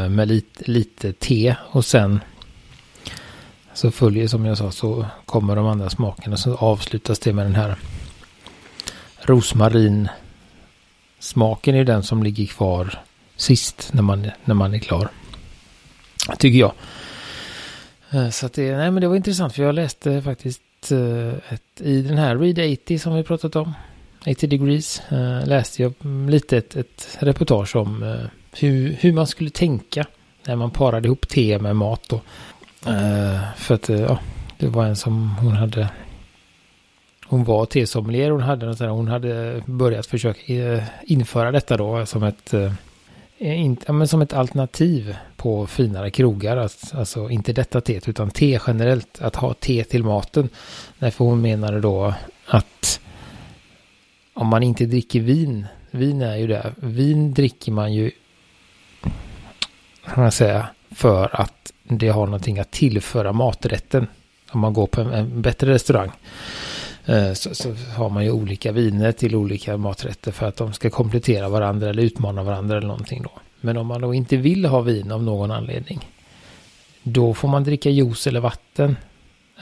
Med 0.10 0.27
lite, 0.27 0.71
lite 0.71 1.13
te 1.13 1.55
och 1.71 1.86
sen 1.86 2.19
så 3.78 3.92
följer 3.92 4.28
som 4.28 4.46
jag 4.46 4.58
sa 4.58 4.72
så 4.72 5.06
kommer 5.26 5.56
de 5.56 5.68
andra 5.68 5.90
smakerna 5.90 6.38
så 6.38 6.56
avslutas 6.56 7.20
det 7.20 7.34
med 7.34 7.46
den 7.46 7.56
här 7.56 7.76
rosmarin 9.22 10.10
smaken 11.20 11.76
är 11.76 11.84
den 11.84 12.04
som 12.04 12.24
ligger 12.24 12.46
kvar 12.46 13.00
sist 13.36 13.90
när 13.94 14.02
man, 14.02 14.32
när 14.46 14.56
man 14.56 14.74
är 14.74 14.80
klar. 14.80 15.10
Tycker 16.38 16.60
jag. 16.60 16.72
Eh, 18.12 18.30
så 18.30 18.46
att 18.46 18.54
det, 18.54 18.78
nej 18.78 18.92
men 18.92 19.02
det 19.02 19.08
var 19.08 19.16
intressant 19.16 19.54
för 19.54 19.63
jag 19.63 19.76
läste 19.76 20.22
faktiskt 20.22 20.92
eh, 20.92 21.54
ett, 21.54 21.82
i 21.82 22.02
den 22.02 22.18
här 22.18 22.38
Read 22.38 22.80
80 22.82 23.00
som 23.00 23.16
vi 23.16 23.24
pratat 23.24 23.56
om. 23.56 23.74
80 24.28 24.48
degrees 24.48 25.02
eh, 25.10 25.48
läste 25.48 25.82
jag 25.82 25.94
lite 26.30 26.58
ett, 26.58 26.76
ett 26.76 27.18
reportage 27.20 27.76
om 27.76 28.18
hur, 28.52 28.98
hur 29.00 29.13
man 29.13 29.28
skulle 29.28 29.50
tänka 29.50 30.06
när 30.46 30.56
man 30.56 30.72
parade 30.72 31.08
ihop 31.08 31.28
te 31.28 31.60
med 31.60 31.76
mat. 31.76 32.04
Då. 32.10 32.22
Uh, 32.88 33.54
för 33.56 33.76
att 33.76 33.90
uh, 33.90 34.02
ja, 34.02 34.20
det 34.58 34.68
var 34.68 34.86
en 34.86 34.96
som 34.96 35.36
hon 35.42 35.52
hade. 35.52 35.90
Hon 37.26 37.44
var 37.44 37.66
tesommelier. 37.66 38.32
Hon 38.32 38.42
hade, 38.42 38.88
hon 38.88 39.08
hade 39.08 39.63
börjat 39.66 40.06
försöka 40.06 40.54
uh, 40.54 40.84
införa 41.04 41.52
detta 41.52 41.78
då 41.78 42.06
som 42.06 42.24
ett, 42.24 42.54
in, 43.38 43.78
ja, 43.86 43.94
men 43.94 44.08
som 44.08 44.22
ett 44.22 44.34
alternativ 44.34 45.16
på 45.36 45.68
finare 45.68 46.10
krogar. 46.10 46.58
Alltså, 46.58 46.98
alltså 46.98 47.30
inte 47.30 47.54
detta 47.54 47.82
teet 47.82 48.10
utan 48.10 48.30
te 48.30 48.60
generellt. 48.68 49.22
Att 49.22 49.36
ha 49.36 49.54
te 49.54 49.84
till 49.84 50.04
maten. 50.04 50.50
Därför 51.00 51.26
hon 51.26 51.42
menade 51.42 51.82
då 51.82 52.13
att 52.48 53.00
om 54.34 54.48
man 54.48 54.63
inte 54.63 54.86
dricker 54.86 55.20
vin. 55.20 55.68
Vin 55.92 56.22
är 56.22 56.36
ju 56.36 56.48
det. 56.48 56.74
Vin 56.78 57.34
dricker 57.34 57.72
man 57.72 57.94
ju. 57.94 58.12
Kan 60.06 60.24
man 60.24 60.32
säga. 60.32 60.68
För 60.92 61.42
att 61.42 61.74
det 61.88 62.08
har 62.08 62.26
någonting 62.26 62.60
att 62.60 62.71
tillföra 62.71 63.34
maträtten. 63.34 64.08
Om 64.52 64.60
man 64.60 64.73
går 64.73 64.88
på 64.88 65.02
en, 65.02 65.13
en 65.13 65.41
bättre 65.41 65.73
restaurang. 65.73 66.12
Eh, 67.06 67.34
så, 67.34 67.56
så, 67.56 67.73
har 67.95 68.10
man 68.10 68.23
ju 68.23 68.32
olika 68.32 68.71
viner 68.71 69.12
till 69.12 69.36
olika 69.36 69.78
maträtter 69.78 70.32
för 70.32 70.47
att 70.47 70.56
de 70.56 70.73
ska 70.73 70.89
komplettera 70.89 71.50
varandra 71.50 71.89
eller 71.89 72.04
utmana 72.04 72.43
varandra 72.43 72.78
eller 72.78 72.88
någonting 72.88 73.21
då. 73.23 73.32
Men 73.62 73.78
om 73.78 73.88
man 73.88 74.02
då 74.02 74.13
inte 74.13 74.38
vill 74.38 74.65
ha 74.65 74.82
vin 74.82 75.12
av 75.12 75.23
någon 75.23 75.52
anledning. 75.52 76.10
Då 77.04 77.34
får 77.34 77.47
man 77.47 77.63
dricka 77.63 77.89
juice 77.89 78.28
eller 78.28 78.39
vatten. 78.39 78.95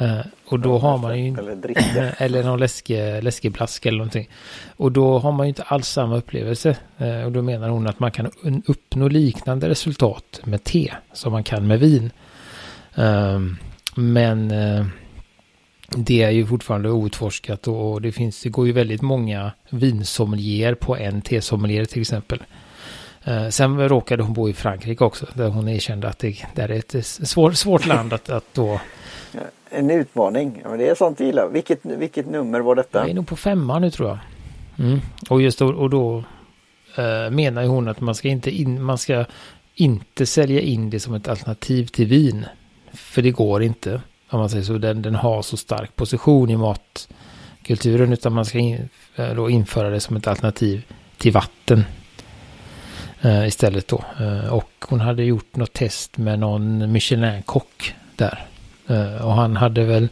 Uh, 0.01 0.19
och 0.45 0.59
då 0.59 0.77
har 0.77 0.97
man 0.97 1.23
ju... 1.23 1.33
Eller, 1.33 2.15
eller 2.21 2.43
någon 2.43 2.59
läske, 2.59 3.21
läskeblask 3.21 3.85
eller 3.85 3.97
någonting. 3.97 4.29
Och 4.77 4.91
då 4.91 5.19
har 5.19 5.31
man 5.31 5.45
ju 5.45 5.49
inte 5.49 5.63
alls 5.63 5.87
samma 5.87 6.17
upplevelse. 6.17 6.77
Uh, 7.01 7.25
och 7.25 7.31
då 7.31 7.41
menar 7.41 7.69
hon 7.69 7.87
att 7.87 7.99
man 7.99 8.11
kan 8.11 8.31
uppnå 8.65 9.07
liknande 9.07 9.69
resultat 9.69 10.41
med 10.43 10.63
te 10.63 10.93
som 11.13 11.31
man 11.31 11.43
kan 11.43 11.67
med 11.67 11.79
vin. 11.79 12.11
Uh, 12.97 13.39
men 13.95 14.53
det 15.89 16.23
är 16.23 16.29
ju 16.29 16.45
fortfarande 16.45 16.89
outforskat 16.89 17.67
och, 17.67 18.01
det 18.01 18.11
finns, 18.11 18.41
det 18.41 18.49
går 18.49 18.67
ju 18.67 18.73
väldigt 18.73 19.01
många 19.01 19.51
vinsommelier 19.69 20.75
på 20.75 20.97
en 20.97 21.21
tesommelier 21.21 21.85
till 21.85 22.01
exempel. 22.01 22.43
Sen 23.49 23.89
råkade 23.89 24.23
hon 24.23 24.33
bo 24.33 24.49
i 24.49 24.53
Frankrike 24.53 25.03
också, 25.03 25.25
där 25.33 25.47
hon 25.47 25.67
erkände 25.67 26.07
att 26.07 26.19
det 26.19 26.37
där 26.55 26.71
är 26.71 26.79
ett 26.79 27.05
svår, 27.05 27.51
svårt 27.51 27.85
land 27.85 28.13
att, 28.13 28.29
att 28.29 28.53
då 28.53 28.79
en 29.75 29.91
utmaning. 29.91 30.61
Ja, 30.63 30.77
det 30.77 30.87
är 30.87 30.95
sånt 30.95 31.19
jag 31.19 31.27
gillar. 31.27 31.49
Vilket, 31.49 31.85
vilket 31.85 32.29
nummer 32.29 32.59
var 32.59 32.75
detta? 32.75 33.03
Det 33.03 33.11
är 33.11 33.13
nog 33.13 33.27
på 33.27 33.35
femman 33.35 33.81
nu 33.81 33.91
tror 33.91 34.09
jag. 34.09 34.19
Mm. 34.79 34.99
Och 35.29 35.41
just 35.41 35.59
då, 35.59 35.67
och 35.67 35.89
då 35.89 36.23
eh, 36.97 37.31
menar 37.31 37.61
ju 37.61 37.67
hon 37.67 37.87
att 37.87 38.01
man 38.01 38.15
ska, 38.15 38.27
inte 38.27 38.51
in, 38.51 38.83
man 38.83 38.97
ska 38.97 39.25
inte 39.75 40.25
sälja 40.25 40.61
in 40.61 40.89
det 40.89 40.99
som 40.99 41.13
ett 41.13 41.27
alternativ 41.27 41.85
till 41.85 42.07
vin. 42.07 42.45
För 42.93 43.21
det 43.21 43.31
går 43.31 43.63
inte. 43.63 44.01
Om 44.29 44.39
man 44.39 44.49
säger 44.49 44.63
så. 44.63 44.77
Den, 44.77 45.01
den 45.01 45.15
har 45.15 45.41
så 45.41 45.57
stark 45.57 45.95
position 45.95 46.49
i 46.49 46.57
matkulturen. 46.57 48.13
utan 48.13 48.33
man 48.33 48.45
ska 48.45 48.57
in, 48.57 48.89
eh, 49.15 49.33
då 49.33 49.49
införa 49.49 49.89
det 49.89 49.99
som 49.99 50.15
ett 50.15 50.27
alternativ 50.27 50.85
till 51.17 51.31
vatten 51.31 51.83
eh, 53.21 53.47
istället 53.47 53.87
då. 53.87 54.03
Eh, 54.19 54.53
och 54.53 54.71
hon 54.87 54.99
hade 54.99 55.23
gjort 55.23 55.55
något 55.55 55.73
test 55.73 56.17
med 56.17 56.39
någon 56.39 56.91
Michelin-kock 56.91 57.95
där. 58.15 58.47
Eh, 58.87 59.25
och 59.25 59.31
han 59.31 59.55
hade 59.55 59.83
väl 59.83 60.07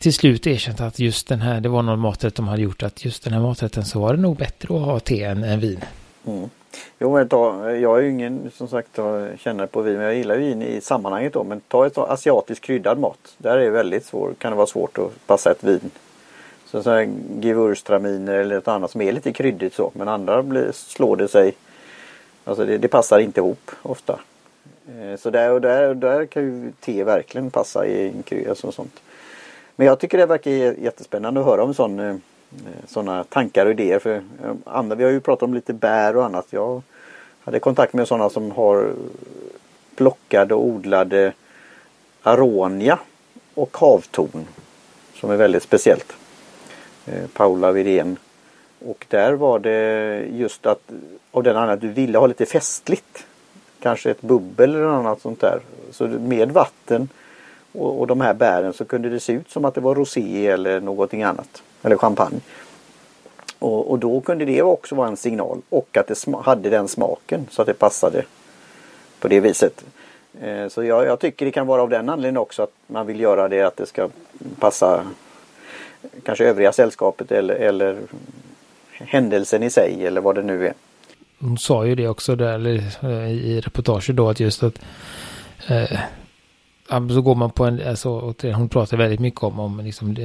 till 0.00 0.14
slut 0.14 0.46
erkänt 0.46 0.80
att 0.80 0.98
just 0.98 1.28
den 1.28 1.40
här, 1.40 1.60
det 1.60 1.68
var 1.68 1.82
någon 1.82 1.98
maträtt 1.98 2.34
de 2.34 2.48
hade 2.48 2.62
gjort, 2.62 2.82
att 2.82 3.04
just 3.04 3.24
den 3.24 3.32
här 3.32 3.40
maträtten 3.40 3.84
så 3.84 4.00
var 4.00 4.14
det 4.14 4.20
nog 4.20 4.36
bättre 4.36 4.76
att 4.76 4.82
ha 4.82 5.00
te 5.00 5.24
än, 5.24 5.44
än 5.44 5.60
vin. 5.60 5.80
Mm. 6.26 6.50
Jo, 6.98 7.14
men 7.14 7.28
ta, 7.28 7.70
jag 7.70 7.98
är 7.98 8.02
ju 8.02 8.10
ingen 8.10 8.50
som 8.56 8.68
sagt 8.68 8.98
känner 9.38 9.66
på 9.66 9.82
vin, 9.82 9.96
men 9.96 10.04
jag 10.04 10.14
gillar 10.14 10.36
vin 10.36 10.62
i 10.62 10.80
sammanhanget 10.80 11.32
då. 11.32 11.44
Men 11.44 11.60
ta 11.60 11.86
ett 11.86 11.98
asiatiskt 11.98 12.64
kryddad 12.64 12.98
mat. 12.98 13.34
Där 13.38 13.58
är 13.58 13.64
det 13.64 13.70
väldigt 13.70 14.04
svårt, 14.04 14.38
kan 14.38 14.52
det 14.52 14.56
vara 14.56 14.66
svårt 14.66 14.98
att 14.98 15.26
passa 15.26 15.50
ett 15.50 15.64
vin. 15.64 15.90
Så, 16.66 16.82
så 16.82 16.90
här 16.90 17.08
givurstraminer 17.40 18.34
eller 18.34 18.54
något 18.54 18.68
annat 18.68 18.90
som 18.90 19.00
är 19.00 19.12
lite 19.12 19.32
kryddigt 19.32 19.74
så. 19.74 19.90
Men 19.94 20.08
andra 20.08 20.42
blir, 20.42 20.72
slår 20.72 21.16
det 21.16 21.28
sig. 21.28 21.52
Alltså 22.44 22.64
det, 22.64 22.78
det 22.78 22.88
passar 22.88 23.18
inte 23.18 23.40
ihop 23.40 23.70
ofta. 23.82 24.20
Eh, 24.88 25.16
så 25.16 25.30
där 25.30 25.52
och 25.52 25.60
där, 25.60 25.94
där 25.94 26.26
kan 26.26 26.42
ju 26.42 26.72
te 26.80 27.04
verkligen 27.04 27.50
passa 27.50 27.86
i 27.86 28.08
en 28.08 28.22
krydd, 28.22 28.48
och 28.48 28.74
sånt. 28.74 29.00
Men 29.76 29.86
jag 29.86 29.98
tycker 29.98 30.18
det 30.18 30.26
verkar 30.26 30.50
jättespännande 30.50 31.40
att 31.40 31.46
höra 31.46 31.62
om 31.62 31.74
sån, 31.74 31.98
eh, 32.00 32.16
sådana 32.86 33.24
tankar 33.24 33.66
och 33.66 33.72
idéer. 33.72 33.98
För 33.98 34.14
eh, 34.14 34.22
andra, 34.64 34.96
vi 34.96 35.04
har 35.04 35.10
ju 35.10 35.20
pratat 35.20 35.42
om 35.42 35.54
lite 35.54 35.72
bär 35.72 36.16
och 36.16 36.24
annat. 36.24 36.46
Jag 36.50 36.82
hade 37.40 37.60
kontakt 37.60 37.92
med 37.92 38.08
sådana 38.08 38.30
som 38.30 38.50
har 38.50 38.92
plockade 39.96 40.54
och 40.54 40.64
odlade 40.64 41.32
aronia 42.22 42.98
och 43.54 43.76
havtorn. 43.76 44.46
Som 45.14 45.30
är 45.30 45.36
väldigt 45.36 45.62
speciellt. 45.62 46.12
Paula 47.32 47.72
Virén. 47.72 48.16
Och 48.86 49.06
där 49.08 49.32
var 49.32 49.58
det 49.58 50.24
just 50.32 50.66
att 50.66 50.90
av 51.30 51.42
den 51.42 51.56
anledningen 51.56 51.90
att 51.90 51.96
du 51.96 52.02
ville 52.02 52.18
ha 52.18 52.26
lite 52.26 52.46
festligt. 52.46 53.26
Kanske 53.82 54.10
ett 54.10 54.22
bubbel 54.22 54.74
eller 54.74 54.86
annat 54.86 55.20
sånt 55.20 55.40
där. 55.40 55.60
Så 55.90 56.06
med 56.06 56.52
vatten 56.52 57.08
och, 57.72 58.00
och 58.00 58.06
de 58.06 58.20
här 58.20 58.34
bären 58.34 58.72
så 58.72 58.84
kunde 58.84 59.08
det 59.08 59.20
se 59.20 59.32
ut 59.32 59.50
som 59.50 59.64
att 59.64 59.74
det 59.74 59.80
var 59.80 59.94
rosé 59.94 60.46
eller 60.46 60.80
någonting 60.80 61.22
annat. 61.22 61.62
Eller 61.82 61.96
champagne. 61.96 62.40
Och, 63.58 63.90
och 63.90 63.98
då 63.98 64.20
kunde 64.20 64.44
det 64.44 64.62
också 64.62 64.94
vara 64.94 65.08
en 65.08 65.16
signal 65.16 65.60
och 65.68 65.96
att 65.96 66.06
det 66.06 66.36
hade 66.42 66.70
den 66.70 66.88
smaken 66.88 67.46
så 67.50 67.62
att 67.62 67.66
det 67.66 67.74
passade 67.74 68.24
på 69.20 69.28
det 69.28 69.40
viset. 69.40 69.84
Eh, 70.40 70.68
så 70.68 70.84
jag, 70.84 71.06
jag, 71.06 71.20
tycker 71.20 71.46
det 71.46 71.52
kan 71.52 71.66
vara 71.66 71.82
av 71.82 71.88
den 71.88 72.08
anledningen 72.08 72.42
också 72.42 72.62
att 72.62 72.72
man 72.86 73.06
vill 73.06 73.20
göra 73.20 73.48
det 73.48 73.62
att 73.62 73.76
det 73.76 73.86
ska 73.86 74.08
passa 74.58 75.06
kanske 76.22 76.44
övriga 76.44 76.72
sällskapet 76.72 77.32
eller, 77.32 77.54
eller 77.54 77.98
händelsen 78.92 79.62
i 79.62 79.70
sig 79.70 80.06
eller 80.06 80.20
vad 80.20 80.34
det 80.34 80.42
nu 80.42 80.66
är. 80.66 80.74
Hon 81.40 81.58
sa 81.58 81.86
ju 81.86 81.94
det 81.94 82.08
också 82.08 82.36
där 82.36 82.66
eh, 83.02 83.30
i 83.30 83.60
reportaget 83.60 84.16
då 84.16 84.28
att 84.28 84.40
just 84.40 84.62
att 84.62 84.80
eh, 85.66 86.00
så 86.88 87.22
går 87.22 87.34
man 87.34 87.50
på 87.50 87.64
en, 87.64 87.88
alltså, 87.88 88.34
hon 88.42 88.68
pratar 88.68 88.96
väldigt 88.96 89.20
mycket 89.20 89.42
om, 89.42 89.60
om 89.60 89.80
liksom, 89.80 90.16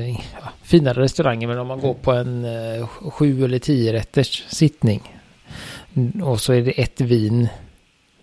ja, 0.41 0.49
finare 0.63 1.01
restauranger, 1.01 1.47
men 1.47 1.60
om 1.60 1.67
man 1.67 1.80
går 1.80 1.93
på 1.93 2.12
en 2.12 2.45
eh, 2.45 2.88
sju 2.88 3.45
eller 3.45 3.60
tio 3.60 3.93
rätters 3.93 4.43
sittning 4.47 5.13
mm, 5.93 6.23
och 6.23 6.41
så 6.41 6.54
är 6.54 6.62
det 6.62 6.71
ett 6.71 7.01
vin 7.01 7.47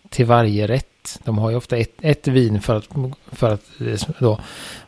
till 0.08 0.26
varje 0.26 0.66
rätt. 0.66 1.20
De 1.24 1.38
har 1.38 1.50
ju 1.50 1.56
ofta 1.56 1.76
ett, 1.76 1.94
ett 2.00 2.28
vin 2.28 2.60
för 2.60 2.76
att, 2.76 2.88
för 3.32 3.52
att 3.52 3.80
eh, 3.80 4.16
då, 4.18 4.40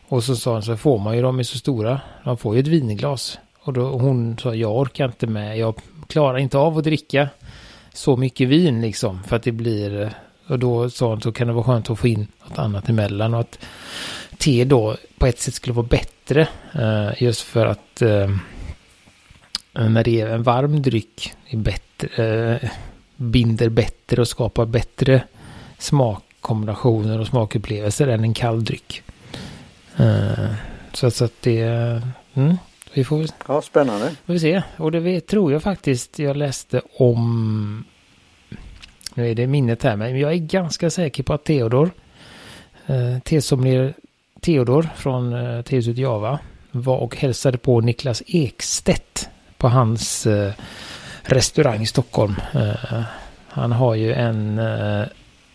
och 0.07 0.23
så 0.23 0.35
sa 0.35 0.53
hon 0.53 0.63
så 0.63 0.77
får 0.77 0.99
man 0.99 1.15
ju 1.15 1.21
de 1.21 1.39
är 1.39 1.43
så 1.43 1.57
stora, 1.57 2.01
man 2.25 2.37
får 2.37 2.55
ju 2.55 2.59
ett 2.59 2.67
vinglas. 2.67 3.39
Och 3.59 3.73
då 3.73 3.89
hon 3.89 4.37
sa 4.37 4.55
jag 4.55 4.77
orkar 4.77 5.05
inte 5.05 5.27
med, 5.27 5.57
jag 5.57 5.75
klarar 6.07 6.37
inte 6.37 6.57
av 6.57 6.77
att 6.77 6.83
dricka 6.83 7.29
så 7.95 8.17
mycket 8.17 8.47
vin 8.47 8.81
liksom 8.81 9.23
för 9.23 9.35
att 9.35 9.43
det 9.43 9.51
blir 9.51 10.13
och 10.47 10.59
då 10.59 10.89
sa 10.89 11.09
han 11.09 11.21
så 11.21 11.31
kan 11.31 11.47
det 11.47 11.53
vara 11.53 11.63
skönt 11.63 11.89
att 11.89 11.99
få 11.99 12.07
in 12.07 12.27
något 12.47 12.57
annat 12.57 12.89
emellan. 12.89 13.33
Och 13.33 13.39
att 13.39 13.59
te 14.37 14.63
då 14.63 14.97
på 15.17 15.25
ett 15.25 15.39
sätt 15.39 15.53
skulle 15.53 15.73
vara 15.73 15.87
bättre. 15.87 16.47
Eh, 16.73 17.23
just 17.23 17.41
för 17.41 17.65
att 17.65 18.01
eh, 18.01 18.29
när 19.73 20.03
det 20.03 20.21
är 20.21 20.27
en 20.27 20.43
varm 20.43 20.81
dryck 20.81 21.33
är 21.47 21.57
bättre, 21.57 22.53
eh, 22.53 22.69
binder 23.15 23.69
bättre 23.69 24.21
och 24.21 24.27
skapar 24.27 24.65
bättre 24.65 25.23
smakkombinationer 25.77 27.19
och 27.19 27.27
smakupplevelser 27.27 28.07
än 28.07 28.23
en 28.23 28.33
kall 28.33 28.63
dryck. 28.63 29.03
så, 30.93 31.11
så 31.11 31.25
att 31.25 31.41
det... 31.41 31.61
Mm, 32.33 32.57
vi 32.95 33.03
får, 33.03 33.25
ja, 33.47 33.61
spännande. 33.61 34.15
Vi 34.25 34.33
får 34.33 34.39
se. 34.39 34.61
Och 34.77 34.91
det 34.91 35.27
tror 35.27 35.51
jag 35.51 35.63
faktiskt 35.63 36.19
jag 36.19 36.37
läste 36.37 36.81
om 36.97 37.85
nu 39.13 39.31
är 39.31 39.35
det 39.35 39.47
minnet 39.47 39.83
här, 39.83 39.95
men 39.95 40.19
jag 40.19 40.33
är 40.33 40.37
ganska 40.37 40.89
säker 40.89 41.23
på 41.23 41.33
att 41.33 41.43
Theodor, 41.43 41.91
eh, 42.85 43.19
T-sommelier 43.19 43.93
Theodor 44.41 44.89
från 44.95 45.33
eh, 45.33 45.61
Tehuset 45.61 45.97
Java, 45.97 46.39
var 46.71 46.97
och 46.97 47.15
hälsade 47.15 47.57
på 47.57 47.81
Niklas 47.81 48.23
Ekstedt 48.27 49.29
på 49.57 49.67
hans 49.67 50.25
eh, 50.25 50.53
restaurang 51.21 51.81
i 51.81 51.85
Stockholm. 51.85 52.35
Eh, 52.53 53.01
han 53.47 53.71
har 53.71 53.95
ju 53.95 54.13
en, 54.13 54.59
eh, 54.59 55.05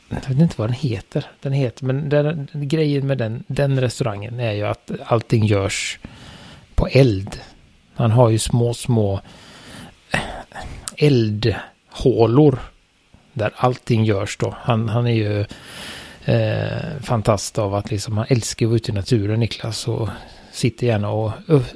jag 0.09 0.29
vet 0.29 0.39
inte 0.39 0.55
vad 0.57 0.69
den 0.69 0.75
heter, 0.75 1.27
den 1.41 1.53
heter, 1.53 1.85
men 1.85 2.09
den, 2.09 2.49
grejen 2.53 3.07
med 3.07 3.19
den, 3.19 3.45
den 3.47 3.81
restaurangen 3.81 4.41
är 4.41 4.53
ju 4.53 4.67
att 4.67 4.91
allting 5.05 5.47
görs 5.47 5.99
på 6.81 6.89
eld. 6.89 7.41
Han 7.95 8.11
har 8.11 8.31
ju 8.31 8.39
små, 8.39 8.75
små 8.75 9.21
eh, 10.11 10.21
eldhålor 10.97 12.59
där 13.33 13.53
allting 13.57 14.05
görs 14.05 14.37
då. 14.37 14.55
Han, 14.59 14.89
han 14.89 15.07
är 15.07 15.15
ju 15.15 15.41
eh, 16.25 17.03
fantast 17.03 17.59
av 17.59 17.75
att 17.75 17.91
liksom, 17.91 18.17
han 18.17 18.27
älskar 18.29 18.67
att 18.67 18.71
vara 18.71 18.77
ute 18.77 18.91
i 18.91 18.95
naturen 18.95 19.41
Niklas 19.41 19.89
och 19.89 20.09
sitter 20.53 20.87
gärna 20.87 21.11
och 21.11 21.33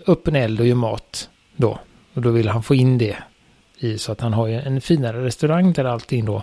upp 0.07 0.29
en 0.29 0.37
eld 0.37 0.61
och 0.61 0.67
gör 0.67 0.75
mat 0.75 1.29
då. 1.57 1.79
Och 2.15 2.23
då 2.23 2.31
vill 2.31 2.49
han 2.49 2.63
få 2.63 2.75
in 2.75 2.99
det 2.99 3.17
i 3.79 3.99
så 3.99 4.13
att 4.13 4.21
han 4.21 4.33
har 4.33 4.47
ju 4.47 4.55
en 4.55 4.81
finare 4.81 5.25
restaurang 5.25 5.73
där 5.73 5.85
allting 5.85 6.25
då 6.25 6.43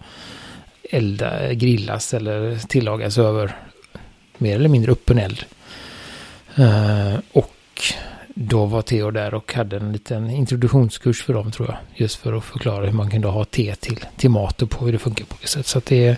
elda, 0.91 1.54
grillas 1.54 2.13
eller 2.13 2.58
tillagas 2.67 3.17
över 3.17 3.56
mer 4.38 4.56
eller 4.56 4.69
mindre 4.69 4.91
öppen 4.91 5.17
eld. 5.17 5.45
Eh, 6.56 7.19
och 7.32 7.56
då 8.36 8.65
var 8.65 8.82
Theo 8.82 9.12
där 9.12 9.34
och 9.34 9.54
hade 9.54 9.78
en 9.78 9.91
liten 9.91 10.30
introduktionskurs 10.30 11.24
för 11.24 11.34
dem 11.34 11.52
tror 11.52 11.67
jag. 11.67 11.78
Just 11.96 12.15
för 12.15 12.34
att 12.34 12.44
förklara 12.44 12.86
hur 12.86 12.94
man 12.94 13.10
kunde 13.10 13.28
ha 13.28 13.46
te 13.46 13.76
till, 13.76 14.06
till 14.17 14.30
mat 14.30 14.62
och 14.62 14.70
på 14.70 14.86
hur 14.86 14.91
det 14.91 15.00
funkar 15.00 15.26
på 15.26 15.36
det 15.41 15.48
sättet. 15.48 15.65
Så 15.67 15.78
att 15.78 15.86
det 15.86 16.17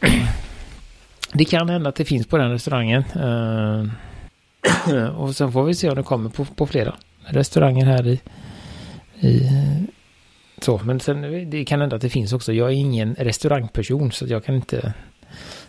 Det 1.32 1.44
kan 1.44 1.68
hända 1.68 1.88
att 1.88 1.94
det 1.94 2.04
finns 2.04 2.26
på 2.26 2.38
den 2.38 2.50
restaurangen. 2.50 3.04
Uh, 3.16 3.88
och 5.20 5.36
sen 5.36 5.52
får 5.52 5.64
vi 5.64 5.74
se 5.74 5.90
om 5.90 5.96
det 5.96 6.02
kommer 6.02 6.30
på, 6.30 6.44
på 6.44 6.66
flera 6.66 6.94
restauranger 7.24 7.86
här 7.86 8.06
i, 8.06 8.20
i 9.20 9.50
så, 10.60 10.80
men 10.84 11.00
sen 11.00 11.50
det 11.50 11.64
kan 11.64 11.80
hända 11.80 11.96
att 11.96 12.02
det 12.02 12.10
finns 12.10 12.32
också. 12.32 12.52
Jag 12.52 12.68
är 12.68 12.74
ingen 12.74 13.14
restaurangperson 13.14 14.12
så 14.12 14.26
jag 14.26 14.44
kan 14.44 14.54
inte 14.54 14.94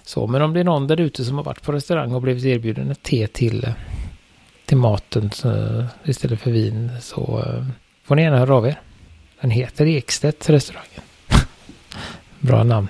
så. 0.04 0.28
Men 0.28 0.42
om 0.42 0.54
det 0.54 0.60
är 0.60 0.64
någon 0.64 0.88
där 0.88 1.02
ute 1.02 1.26
som 1.26 1.38
har 1.38 1.44
varit 1.44 1.62
på 1.62 1.72
restaurang 1.72 2.14
och 2.14 2.22
blivit 2.22 2.46
erbjuden 2.46 2.92
ett 2.92 3.04
te 3.04 3.28
till 3.28 3.74
till 4.72 4.78
maten 4.78 5.32
så, 5.32 5.84
istället 6.04 6.40
för 6.40 6.52
vin 6.52 6.90
så 7.02 7.22
uh, 7.22 7.66
får 8.04 8.16
ni 8.16 8.22
gärna 8.22 8.38
höra 8.38 8.56
av 8.56 8.68
er. 8.68 8.82
Den 9.42 9.52
heter 9.52 9.86
Ekstedt 9.86 10.50
restaurangen. 10.50 11.02
Bra 12.40 12.64
namn. 12.64 12.88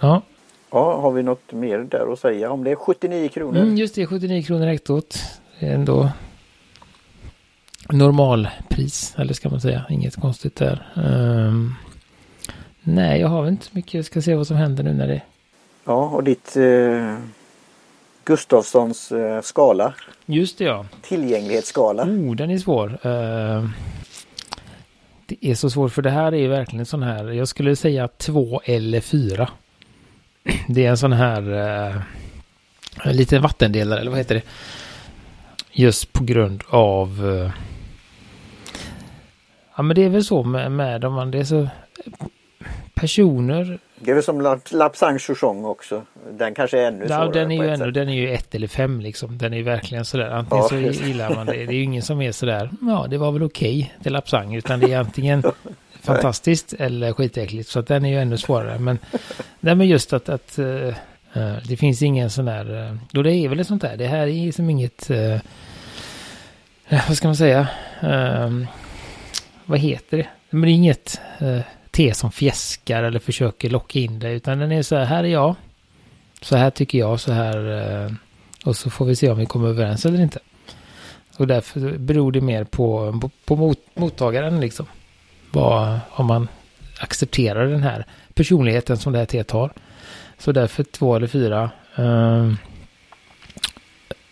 Ja. 0.00 0.22
Ja, 0.70 1.00
har 1.00 1.12
vi 1.12 1.22
något 1.22 1.52
mer 1.52 1.78
där 1.78 2.12
att 2.12 2.18
säga 2.18 2.50
om 2.50 2.64
det? 2.64 2.70
är 2.70 2.76
79 2.76 3.28
kronor. 3.28 3.60
Mm, 3.60 3.76
just 3.76 3.94
det, 3.94 4.06
79 4.06 4.42
kronor 4.42 4.66
hektot. 4.66 5.18
Det 5.60 5.66
är 5.66 5.74
ändå 5.74 6.10
normalpris, 7.88 9.14
eller 9.18 9.34
ska 9.34 9.48
man 9.48 9.60
säga. 9.60 9.86
Inget 9.90 10.16
konstigt 10.16 10.56
där. 10.56 10.92
Um, 10.96 11.74
nej, 12.80 13.20
jag 13.20 13.28
har 13.28 13.48
inte 13.48 13.64
så 13.64 13.70
mycket. 13.72 13.94
Jag 13.94 14.04
ska 14.04 14.22
se 14.22 14.34
vad 14.34 14.46
som 14.46 14.56
händer 14.56 14.84
nu 14.84 14.92
när 14.92 15.08
det... 15.08 15.22
Ja, 15.84 16.08
och 16.08 16.24
ditt 16.24 16.56
eh, 16.56 17.16
Gustafssons 18.24 19.12
eh, 19.12 19.40
skala. 19.42 19.94
Just 20.26 20.58
det 20.58 20.64
ja. 20.64 20.86
Tillgänglighetsskala. 21.02 22.02
Oh, 22.02 22.34
den 22.36 22.50
är 22.50 22.58
svår. 22.58 22.88
Uh, 22.88 23.68
det 25.26 25.46
är 25.46 25.54
så 25.54 25.70
svårt 25.70 25.92
för 25.92 26.02
det 26.02 26.10
här 26.10 26.34
är 26.34 26.48
verkligen 26.48 26.80
en 26.80 26.86
sån 26.86 27.02
här. 27.02 27.32
Jag 27.32 27.48
skulle 27.48 27.76
säga 27.76 28.08
två 28.08 28.60
eller 28.64 29.00
fyra. 29.00 29.48
Det 30.68 30.86
är 30.86 30.90
en 30.90 30.98
sån 30.98 31.12
här 31.12 31.52
uh, 31.52 33.12
liten 33.12 33.42
vattendelare 33.42 34.00
eller 34.00 34.10
vad 34.10 34.18
heter 34.18 34.34
det? 34.34 34.42
Just 35.72 36.12
på 36.12 36.24
grund 36.24 36.62
av 36.68 37.24
uh, 37.24 37.50
Ja 39.76 39.82
men 39.82 39.96
det 39.96 40.04
är 40.04 40.08
väl 40.08 40.24
så 40.24 40.42
med, 40.42 40.72
med 40.72 41.04
om 41.04 41.12
man 41.12 41.30
det 41.30 41.38
är 41.38 41.44
så 41.44 41.68
personer 42.94 43.78
Det 44.04 44.10
är 44.10 44.14
väl 44.14 44.24
som 44.24 44.60
Lapsang 44.70 45.18
också. 45.64 46.02
Den 46.30 46.54
kanske 46.54 46.80
är 46.80 46.88
ännu 46.88 47.06
svårare. 47.06 47.32
den 47.32 47.50
är 47.50 47.64
ju 47.64 47.70
ännu, 47.70 47.90
den 47.90 48.08
är 48.08 48.14
ju 48.14 48.34
ett 48.34 48.54
eller 48.54 48.66
fem 48.66 49.00
liksom. 49.00 49.38
Den 49.38 49.54
är 49.54 49.62
verkligen 49.62 50.04
sådär. 50.04 50.30
Antingen 50.30 50.64
ja, 50.64 50.92
så 50.92 51.04
gillar 51.04 51.34
man 51.34 51.46
det. 51.46 51.52
Det 51.52 51.72
är 51.72 51.76
ju 51.76 51.82
ingen 51.82 52.02
som 52.02 52.20
är 52.20 52.32
sådär. 52.32 52.70
Ja, 52.80 53.06
det 53.10 53.18
var 53.18 53.32
väl 53.32 53.42
okej 53.42 53.78
okay, 53.78 54.02
till 54.02 54.12
Lapsang. 54.12 54.54
Utan 54.54 54.80
det 54.80 54.92
är 54.92 54.98
antingen 54.98 55.42
fantastiskt 56.02 56.72
eller 56.72 57.12
skitäckligt. 57.12 57.68
Så 57.68 57.78
att 57.78 57.86
den 57.86 58.04
är 58.04 58.08
ju 58.08 58.18
ännu 58.18 58.38
svårare. 58.38 58.78
Men, 58.78 58.98
nej, 59.60 59.74
men 59.74 59.88
just 59.88 60.12
att, 60.12 60.28
att 60.28 60.58
uh, 60.58 60.94
det 61.68 61.76
finns 61.76 62.02
ingen 62.02 62.30
sån 62.30 62.44
där. 62.44 62.70
Uh, 62.70 62.96
då 63.10 63.22
det 63.22 63.32
är 63.32 63.48
väl 63.48 63.60
ett 63.60 63.66
sånt 63.66 63.82
där. 63.82 63.96
Det 63.96 64.06
här 64.06 64.26
är 64.26 64.52
som 64.52 64.70
inget. 64.70 65.10
Uh, 65.10 65.38
vad 67.08 67.16
ska 67.16 67.28
man 67.28 67.36
säga? 67.36 67.68
Vad 69.64 69.78
heter 69.78 70.16
det? 70.16 70.26
Men 70.50 70.62
det 70.62 70.70
är 70.70 70.74
inget 70.74 71.20
te 71.94 72.14
som 72.14 72.32
fjäskar 72.32 73.02
eller 73.02 73.18
försöker 73.18 73.70
locka 73.70 73.98
in 73.98 74.18
dig, 74.18 74.34
Utan 74.34 74.58
den 74.58 74.72
är 74.72 74.82
så 74.82 74.96
här, 74.96 75.04
här 75.04 75.24
är 75.24 75.28
jag. 75.28 75.54
Så 76.40 76.56
här 76.56 76.70
tycker 76.70 76.98
jag, 76.98 77.20
så 77.20 77.32
här. 77.32 77.80
Eh, 78.04 78.12
och 78.64 78.76
så 78.76 78.90
får 78.90 79.06
vi 79.06 79.16
se 79.16 79.30
om 79.30 79.38
vi 79.38 79.46
kommer 79.46 79.68
överens 79.68 80.06
eller 80.06 80.20
inte. 80.20 80.38
Och 81.36 81.46
därför 81.46 81.98
beror 81.98 82.32
det 82.32 82.40
mer 82.40 82.64
på, 82.64 83.18
på, 83.20 83.30
på 83.44 83.56
mot, 83.56 83.78
mottagaren 83.94 84.60
liksom. 84.60 84.86
Vad, 85.50 86.00
om 86.10 86.26
man 86.26 86.48
accepterar 86.98 87.66
den 87.66 87.82
här 87.82 88.06
personligheten 88.34 88.96
som 88.96 89.12
det 89.12 89.18
här 89.18 89.26
teet 89.26 89.50
har. 89.50 89.72
Så 90.38 90.52
därför 90.52 90.82
två 90.84 91.16
eller 91.16 91.26
fyra. 91.26 91.70
Uh, 91.98 92.52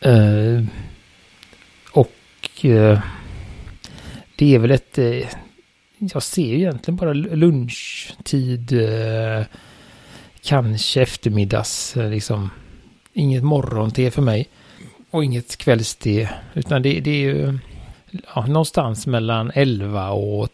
uh, 0.06 0.64
och 1.92 2.64
uh, 2.64 3.00
det 4.36 4.54
är 4.54 4.58
väl 4.58 4.70
ett 4.70 4.98
jag 6.12 6.22
ser 6.22 6.46
ju 6.46 6.56
egentligen 6.56 6.96
bara 6.96 7.12
lunchtid. 7.12 8.72
Eh, 8.72 9.44
kanske 10.42 11.02
eftermiddags 11.02 11.96
eh, 11.96 12.10
liksom. 12.10 12.50
Inget 13.12 13.42
morgonte 13.42 14.10
för 14.10 14.22
mig. 14.22 14.48
Och 15.10 15.24
inget 15.24 15.56
kvällste. 15.56 16.30
Utan 16.54 16.82
det, 16.82 17.00
det 17.00 17.10
är 17.10 17.34
ju 17.34 17.58
ja, 18.34 18.46
någonstans 18.46 19.06
mellan 19.06 19.50
11 19.54 20.10
och 20.10 20.48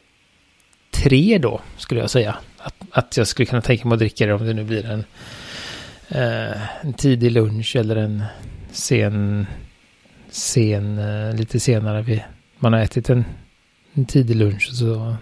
tre 0.90 1.38
då, 1.38 1.61
skulle 1.76 2.00
jag 2.00 2.11
säga. 2.11 2.37
Att, 2.58 2.74
att 2.90 3.16
jag 3.16 3.26
skulle 3.26 3.46
kunna 3.46 3.62
tänka 3.62 3.88
mig 3.88 3.94
att 3.94 3.98
dricka 3.98 4.26
det 4.26 4.32
om 4.32 4.46
det 4.46 4.54
nu 4.54 4.64
blir 4.64 4.87
en, 4.87 5.04
eh, 6.08 6.84
en 6.84 6.92
tidig 6.92 7.32
lunch 7.32 7.76
eller 7.76 7.96
en 7.96 8.24
sen, 8.72 9.46
sen 10.30 10.98
eh, 10.98 11.34
lite 11.34 11.61
senare. 11.61 12.02
Vi, 12.02 12.24
man 12.58 12.72
har 12.72 12.80
ätit 12.80 13.11
en, 13.11 13.24
en 13.94 14.04
tidig 14.04 14.37
lunch 14.37 14.70
så 14.72 15.16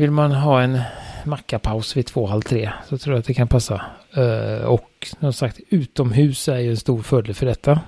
vill 0.00 0.10
man 0.10 0.32
ha 0.32 0.62
en 0.62 0.80
mackapaus 1.24 1.96
vid 1.96 2.06
två, 2.06 2.26
halv 2.26 2.42
tre 2.42 2.70
så 2.88 2.98
tror 2.98 3.14
jag 3.14 3.20
att 3.20 3.26
det 3.26 3.34
kan 3.34 3.48
passa. 3.48 3.82
Uh, 4.18 4.64
och 4.64 5.08
som 5.20 5.32
sagt 5.32 5.60
utomhus 5.68 6.48
är 6.48 6.58
ju 6.58 6.70
en 6.70 6.76
stor 6.76 7.02
fördel 7.02 7.34
för 7.34 7.46
detta. 7.46 7.80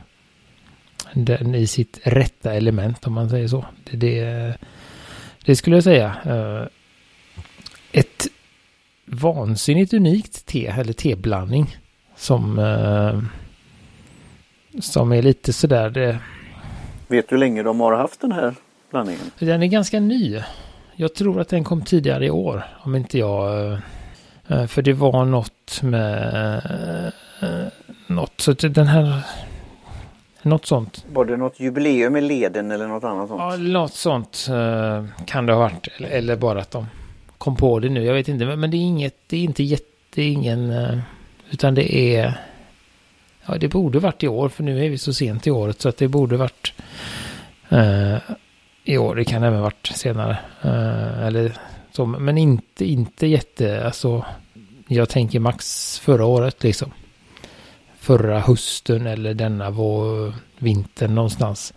Den 1.12 1.54
i 1.54 1.66
sitt 1.66 2.00
rätta 2.02 2.54
element 2.54 3.06
om 3.06 3.12
man 3.12 3.30
säger 3.30 3.48
så. 3.48 3.64
Det, 3.84 3.96
det, 3.96 4.56
det 5.44 5.56
skulle 5.56 5.76
jag 5.76 5.84
säga. 5.84 6.16
Uh, 6.26 6.66
ett 7.92 8.26
vansinnigt 9.04 9.92
unikt 9.92 10.46
te 10.46 10.66
eller 10.66 10.92
teblandning 10.92 11.76
som 12.16 12.58
eh, 12.58 13.20
som 14.80 15.12
är 15.12 15.22
lite 15.22 15.52
sådär 15.52 15.90
det. 15.90 16.18
Vet 17.08 17.28
du 17.28 17.34
hur 17.34 17.40
länge 17.40 17.62
de 17.62 17.80
har 17.80 17.92
haft 17.96 18.20
den 18.20 18.32
här 18.32 18.54
blandningen? 18.90 19.30
Den 19.38 19.62
är 19.62 19.66
ganska 19.66 20.00
ny. 20.00 20.40
Jag 20.96 21.14
tror 21.14 21.40
att 21.40 21.48
den 21.48 21.64
kom 21.64 21.82
tidigare 21.82 22.26
i 22.26 22.30
år 22.30 22.64
om 22.84 22.94
inte 22.94 23.18
jag 23.18 23.66
eh, 23.72 23.78
eh 24.48 24.66
för 24.66 24.82
det 24.82 24.92
var 24.92 25.24
något 25.24 25.82
med 25.82 26.62
eh, 27.40 27.66
något 28.06 28.40
så 28.40 28.52
den 28.52 28.86
här 28.86 29.22
något 30.42 30.66
sånt. 30.66 31.04
Var 31.12 31.24
det 31.24 31.36
något 31.36 31.60
jubileum 31.60 32.16
i 32.16 32.20
leden 32.20 32.70
eller 32.70 32.86
något 32.86 33.04
annat 33.04 33.28
sånt? 33.28 33.40
Ja, 33.40 33.56
något 33.56 33.94
sånt 33.94 34.48
kan 35.26 35.46
det 35.46 35.52
ha 35.52 35.60
varit. 35.60 35.88
Eller, 36.00 36.36
bara 36.36 36.60
att 36.60 36.70
de 36.70 36.86
kom 37.38 37.56
på 37.56 37.78
det 37.78 37.88
nu. 37.88 38.04
Jag 38.04 38.14
vet 38.14 38.28
inte, 38.28 38.56
men 38.56 38.70
det 38.70 38.76
är 38.76 38.80
inget, 38.80 39.16
det 39.26 39.36
är 39.36 39.42
inte 39.42 39.62
jätte, 39.62 40.22
ingen, 40.22 40.72
utan 41.50 41.74
det 41.74 42.16
är, 42.16 42.40
ja 43.46 43.54
det 43.58 43.68
borde 43.68 43.98
varit 43.98 44.22
i 44.22 44.28
år, 44.28 44.48
för 44.48 44.62
nu 44.62 44.84
är 44.84 44.90
vi 44.90 44.98
så 44.98 45.12
sent 45.12 45.46
i 45.46 45.50
året 45.50 45.80
så 45.80 45.88
att 45.88 45.96
det 45.96 46.08
borde 46.08 46.36
varit 46.36 46.72
år. 49.12 49.16
Det 49.16 49.24
kan 49.24 49.42
även 49.42 49.62
varit 49.62 49.86
senare. 49.86 50.38
Eh, 50.62 51.26
eller 51.26 51.58
så, 51.92 52.06
men 52.06 52.38
inte, 52.38 52.84
inte 52.84 53.26
jätte, 53.26 53.84
alltså, 53.84 54.24
jag 54.88 55.08
tänker 55.08 55.40
max 55.40 55.98
förra 55.98 56.24
året 56.24 56.62
liksom. 56.62 56.92
Förra 57.98 58.38
hösten 58.38 59.06
eller 59.06 59.34
denna 59.34 59.70
vår 59.70 60.32
vintern 60.58 61.14
någonstans. 61.14 61.74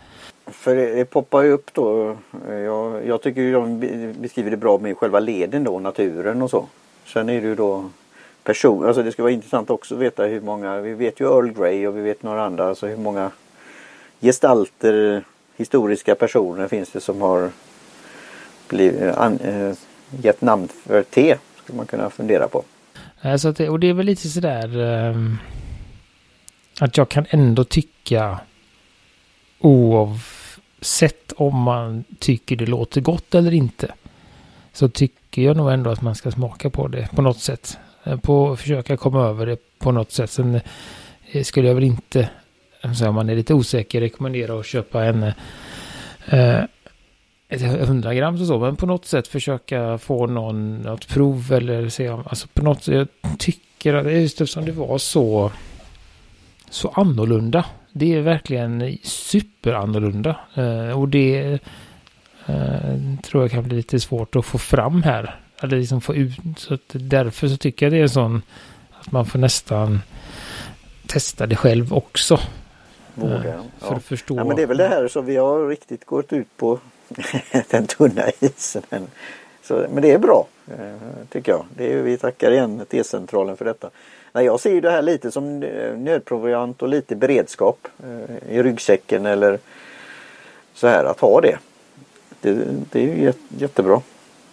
För 0.47 0.75
det, 0.75 0.95
det 0.95 1.05
poppar 1.05 1.41
ju 1.41 1.51
upp 1.51 1.73
då. 1.73 2.17
Jag, 2.49 3.07
jag 3.07 3.21
tycker 3.21 3.41
ju 3.41 3.53
de 3.53 3.79
beskriver 4.19 4.51
det 4.51 4.57
bra 4.57 4.77
med 4.77 4.97
själva 4.97 5.19
leden 5.19 5.63
då, 5.63 5.79
naturen 5.79 6.41
och 6.41 6.49
så. 6.49 6.65
Sen 7.05 7.29
är 7.29 7.41
det 7.41 7.47
ju 7.47 7.55
då 7.55 7.89
person, 8.43 8.85
alltså 8.85 9.03
det 9.03 9.11
skulle 9.11 9.23
vara 9.23 9.33
intressant 9.33 9.69
också 9.69 9.95
att 9.95 10.01
veta 10.01 10.23
hur 10.23 10.41
många, 10.41 10.81
vi 10.81 10.93
vet 10.93 11.19
ju 11.19 11.25
Earl 11.25 11.51
Grey 11.51 11.87
och 11.87 11.97
vi 11.97 12.01
vet 12.01 12.23
några 12.23 12.45
andra, 12.45 12.67
alltså 12.67 12.87
hur 12.87 12.97
många 12.97 13.31
gestalter, 14.21 15.23
historiska 15.57 16.15
personer 16.15 16.67
finns 16.67 16.91
det 16.91 17.01
som 17.01 17.21
har 17.21 17.51
blivit, 18.67 19.01
eh, 19.01 19.17
an, 19.17 19.39
äh, 19.39 19.75
gett 20.21 20.41
namn 20.41 20.67
för 20.67 21.03
te. 21.03 21.37
Skulle 21.63 21.77
man 21.77 21.85
kunna 21.85 22.09
fundera 22.09 22.47
på. 22.47 22.63
Alltså 23.21 23.51
det, 23.51 23.69
och 23.69 23.79
det 23.79 23.89
är 23.89 23.93
väl 23.93 24.05
lite 24.05 24.29
sådär 24.29 24.81
äh, 25.09 25.15
att 26.79 26.97
jag 26.97 27.09
kan 27.09 27.25
ändå 27.29 27.63
tycka 27.63 28.39
oavsett 29.59 31.31
om 31.35 31.61
man 31.61 32.03
tycker 32.19 32.55
det 32.55 32.65
låter 32.65 33.01
gott 33.01 33.35
eller 33.35 33.53
inte. 33.53 33.93
Så 34.73 34.89
tycker 34.89 35.41
jag 35.41 35.57
nog 35.57 35.71
ändå 35.71 35.89
att 35.89 36.01
man 36.01 36.15
ska 36.15 36.31
smaka 36.31 36.69
på 36.69 36.87
det 36.87 37.09
på 37.15 37.21
något 37.21 37.39
sätt. 37.39 37.77
På 38.21 38.55
försöka 38.55 38.97
komma 38.97 39.25
över 39.25 39.45
det 39.45 39.57
på 39.79 39.91
något 39.91 40.11
sätt. 40.11 40.31
Sen 40.31 40.59
skulle 41.43 41.67
jag 41.67 41.75
väl 41.75 41.83
inte, 41.83 42.29
så 42.93 43.09
om 43.09 43.15
man 43.15 43.29
är 43.29 43.35
lite 43.35 43.53
osäker, 43.53 44.01
rekommendera 44.01 44.59
att 44.59 44.65
köpa 44.65 45.03
en 45.03 45.23
eh, 46.25 46.63
ett 47.49 47.61
100 47.61 48.13
gram 48.13 48.33
och 48.33 48.47
så, 48.47 48.59
men 48.59 48.75
på 48.75 48.85
något 48.85 49.05
sätt 49.05 49.27
försöka 49.27 49.97
få 49.97 50.27
någon, 50.27 50.77
något 50.77 51.07
prov 51.07 51.53
eller 51.53 51.89
se 51.89 52.09
om, 52.09 52.23
alltså 52.27 52.47
på 52.53 52.63
något 52.63 52.83
sätt, 52.83 52.93
jag 53.21 53.39
tycker 53.39 53.93
att 53.93 54.13
just 54.13 54.41
eftersom 54.41 54.65
det 54.65 54.71
var 54.71 54.97
så, 54.97 55.51
så 56.69 56.89
annorlunda 56.89 57.65
det 57.97 58.13
är 58.13 58.21
verkligen 58.21 58.97
superannorlunda. 59.03 60.35
Eh, 60.55 60.99
och 60.99 61.09
det 61.09 61.59
eh, 62.45 63.17
tror 63.23 63.43
jag 63.43 63.51
kan 63.51 63.63
bli 63.63 63.75
lite 63.75 63.99
svårt 63.99 64.35
att 64.35 64.45
få 64.45 64.57
fram 64.57 65.03
här. 65.03 65.39
Eller 65.61 65.77
liksom 65.77 66.01
få 66.01 66.15
ut. 66.15 66.39
Så 66.57 66.73
att 66.73 66.89
därför 66.93 67.47
så 67.47 67.57
tycker 67.57 67.85
jag 67.85 67.93
det 67.93 67.99
är 67.99 68.07
sån 68.07 68.41
att 68.91 69.11
man 69.11 69.25
får 69.25 69.39
nästan 69.39 70.01
testa 71.07 71.47
det 71.47 71.55
själv 71.55 71.93
också. 71.93 72.39
Våga. 73.15 73.35
Eh, 73.35 73.41
för 73.79 73.87
ja. 73.89 73.95
att 73.95 74.03
förstå. 74.03 74.35
Ja, 74.35 74.43
men 74.43 74.55
det 74.55 74.61
är 74.61 74.67
väl 74.67 74.77
det 74.77 74.87
här 74.87 75.07
som 75.07 75.25
vi 75.25 75.35
har 75.35 75.67
riktigt 75.67 76.05
gått 76.05 76.33
ut 76.33 76.57
på 76.57 76.79
den 77.69 77.87
tunna 77.87 78.23
isen. 78.39 78.83
Så, 79.63 79.85
men 79.93 80.01
det 80.01 80.11
är 80.11 80.17
bra 80.17 80.47
eh, 80.67 80.95
tycker 81.29 81.51
jag. 81.51 81.65
Det 81.77 81.93
är, 81.93 82.01
vi 82.01 82.17
tackar 82.17 82.51
igen 82.51 82.85
T-centralen 82.89 83.57
för 83.57 83.65
detta. 83.65 83.89
Nej, 84.31 84.45
jag 84.45 84.59
ser 84.59 84.81
det 84.81 84.91
här 84.91 85.01
lite 85.01 85.31
som 85.31 85.59
nödproviant 85.97 86.81
och 86.81 86.89
lite 86.89 87.15
beredskap 87.15 87.87
eh, 88.03 88.55
i 88.57 88.63
ryggsäcken 88.63 89.25
eller 89.25 89.59
så 90.73 90.87
här 90.87 91.05
att 91.05 91.19
ha 91.19 91.41
det. 91.41 91.57
Det, 92.41 92.53
det 92.91 92.99
är 92.99 93.03
ju 93.03 93.33
jättebra. 93.57 94.01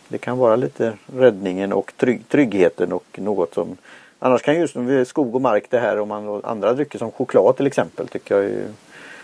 Det 0.09 0.19
kan 0.19 0.39
vara 0.39 0.57
lite 0.57 0.93
räddningen 1.17 1.73
och 1.73 1.93
trygg, 1.97 2.29
tryggheten 2.29 2.93
och 2.93 3.19
något 3.19 3.55
som 3.55 3.77
Annars 4.25 4.43
kan 4.43 4.55
just 4.55 4.77
skog 5.07 5.35
och 5.35 5.41
mark 5.41 5.65
det 5.71 5.79
här 5.79 6.01
om 6.01 6.09
man 6.09 6.45
andra 6.45 6.73
drycker 6.73 6.99
som 6.99 7.11
choklad 7.11 7.57
till 7.57 7.67
exempel 7.67 8.09
tycker 8.09 8.35
jag 8.35 8.45
är 8.45 8.67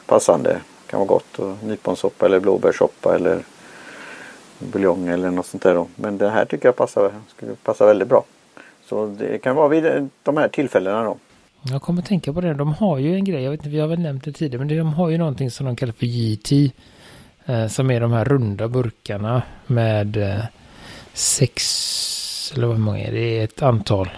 passande. 0.06 0.60
Kan 0.86 0.98
vara 0.98 1.08
gott 1.08 1.38
och 1.38 1.64
nyponsoppa 1.64 2.26
eller 2.26 2.40
blåbärssoppa 2.40 3.14
eller 3.14 3.42
buljong 4.58 5.08
eller 5.08 5.30
något 5.30 5.46
sånt 5.46 5.62
där 5.62 5.74
då. 5.74 5.86
Men 5.96 6.18
det 6.18 6.30
här 6.30 6.44
tycker 6.44 6.68
jag 6.68 6.76
passar, 6.76 7.12
skulle 7.28 7.54
passa 7.54 7.86
väldigt 7.86 8.08
bra. 8.08 8.24
Så 8.84 9.06
det 9.06 9.38
kan 9.38 9.56
vara 9.56 9.68
vid 9.68 10.08
de 10.22 10.36
här 10.36 10.48
tillfällena 10.48 11.04
då. 11.04 11.16
Jag 11.62 11.82
kommer 11.82 12.02
att 12.02 12.08
tänka 12.08 12.32
på 12.32 12.40
det. 12.40 12.54
De 12.54 12.72
har 12.72 12.98
ju 12.98 13.14
en 13.14 13.24
grej, 13.24 13.42
jag 13.42 13.50
vet 13.50 13.60
inte, 13.60 13.70
vi 13.70 13.80
har 13.80 13.88
väl 13.88 14.00
nämnt 14.00 14.24
det 14.24 14.32
tidigare, 14.32 14.64
men 14.64 14.68
de 14.68 14.94
har 14.94 15.08
ju 15.08 15.18
någonting 15.18 15.50
som 15.50 15.66
de 15.66 15.76
kallar 15.76 15.92
för 15.92 16.06
GT. 16.06 16.72
Eh, 17.46 17.66
som 17.66 17.90
är 17.90 18.00
de 18.00 18.12
här 18.12 18.24
runda 18.24 18.68
burkarna 18.68 19.42
med 19.66 20.16
eh, 20.16 20.44
sex, 21.12 22.52
eller 22.56 22.66
vad 22.66 22.78
många 22.78 22.98
är 22.98 23.12
det? 23.12 23.38
är 23.38 23.44
ett 23.44 23.62
antal. 23.62 24.08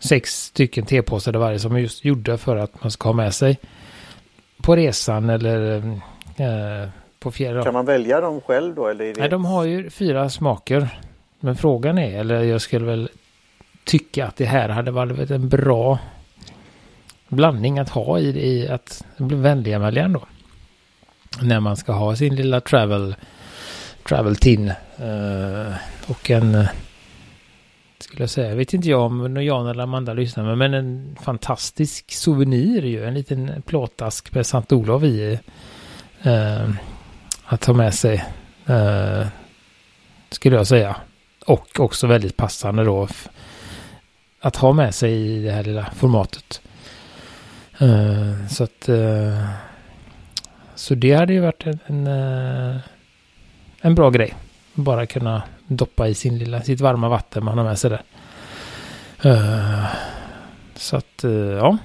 Sex 0.00 0.44
stycken 0.44 0.86
tepåsar 0.86 1.32
varje 1.32 1.58
som 1.58 1.74
är 1.74 1.78
just 1.78 2.04
gjorda 2.04 2.38
för 2.38 2.56
att 2.56 2.82
man 2.82 2.90
ska 2.90 3.08
ha 3.08 3.14
med 3.14 3.34
sig 3.34 3.58
på 4.62 4.76
resan 4.76 5.30
eller 5.30 5.76
eh, 6.36 6.88
på 7.20 7.30
fjärran. 7.30 7.64
Kan 7.64 7.74
man 7.74 7.86
välja 7.86 8.20
dem 8.20 8.40
själv 8.40 8.74
då? 8.74 8.86
Eller 8.86 9.04
det... 9.04 9.20
Nej, 9.20 9.28
de 9.28 9.44
har 9.44 9.64
ju 9.64 9.90
fyra 9.90 10.30
smaker. 10.30 10.88
Men 11.40 11.56
frågan 11.56 11.98
är, 11.98 12.20
eller 12.20 12.42
jag 12.42 12.60
skulle 12.60 12.86
väl 12.86 13.10
tycka 13.84 14.26
att 14.26 14.36
det 14.36 14.44
här 14.44 14.68
hade 14.68 14.90
varit 14.90 15.30
en 15.30 15.48
bra 15.48 15.98
blandning 17.28 17.78
att 17.78 17.88
ha 17.88 18.18
i, 18.18 18.28
i 18.28 18.68
att 18.68 19.04
bli 19.16 19.36
vänliganväljaren 19.36 20.12
då. 20.12 20.22
När 21.42 21.60
man 21.60 21.76
ska 21.76 21.92
ha 21.92 22.16
sin 22.16 22.36
lilla 22.36 22.60
travel 22.60 23.14
travel 24.08 24.36
tin 24.36 24.68
eh, 24.96 25.74
och 26.06 26.30
en 26.30 26.66
skulle 28.02 28.22
jag 28.22 28.30
säga. 28.30 28.48
Jag 28.48 28.56
vet 28.56 28.74
inte 28.74 28.88
jag 28.88 29.00
om 29.00 29.42
Jan 29.42 29.66
eller 29.66 29.82
Amanda 29.82 30.12
lyssnar 30.12 30.54
men 30.54 30.74
en 30.74 31.16
fantastisk 31.22 32.12
souvenir 32.12 32.84
ju. 32.84 33.04
En 33.04 33.14
liten 33.14 33.62
plåtask 33.66 34.34
med 34.34 34.46
Sant 34.46 34.72
Olof 34.72 35.02
i. 35.02 35.38
Eh, 36.22 36.70
att 37.44 37.64
ha 37.64 37.74
med 37.74 37.94
sig. 37.94 38.24
Eh, 38.66 39.26
skulle 40.30 40.56
jag 40.56 40.66
säga. 40.66 40.96
Och 41.46 41.80
också 41.80 42.06
väldigt 42.06 42.36
passande 42.36 42.84
då. 42.84 43.08
Att 44.40 44.56
ha 44.56 44.72
med 44.72 44.94
sig 44.94 45.12
i 45.12 45.42
det 45.42 45.52
här 45.52 45.64
lilla 45.64 45.90
formatet. 45.96 46.60
Eh, 47.78 48.46
så 48.48 48.64
att... 48.64 48.88
Eh, 48.88 49.48
så 50.74 50.94
det 50.94 51.12
hade 51.12 51.32
ju 51.32 51.40
varit 51.40 51.66
en, 51.66 51.78
en, 51.86 52.06
eh, 52.06 52.80
en, 53.80 53.94
bra 53.94 54.10
grej. 54.10 54.34
Bara 54.74 55.06
kunna 55.06 55.42
doppa 55.76 56.08
i 56.08 56.14
sin 56.14 56.38
lilla, 56.38 56.62
sitt 56.62 56.80
varma 56.80 57.08
vatten 57.08 57.44
man 57.44 57.58
har 57.58 57.64
med 57.64 57.78
sig 57.78 57.90
där. 57.90 58.02
så 60.74 60.96
att 60.96 61.24
ja, 61.60 61.78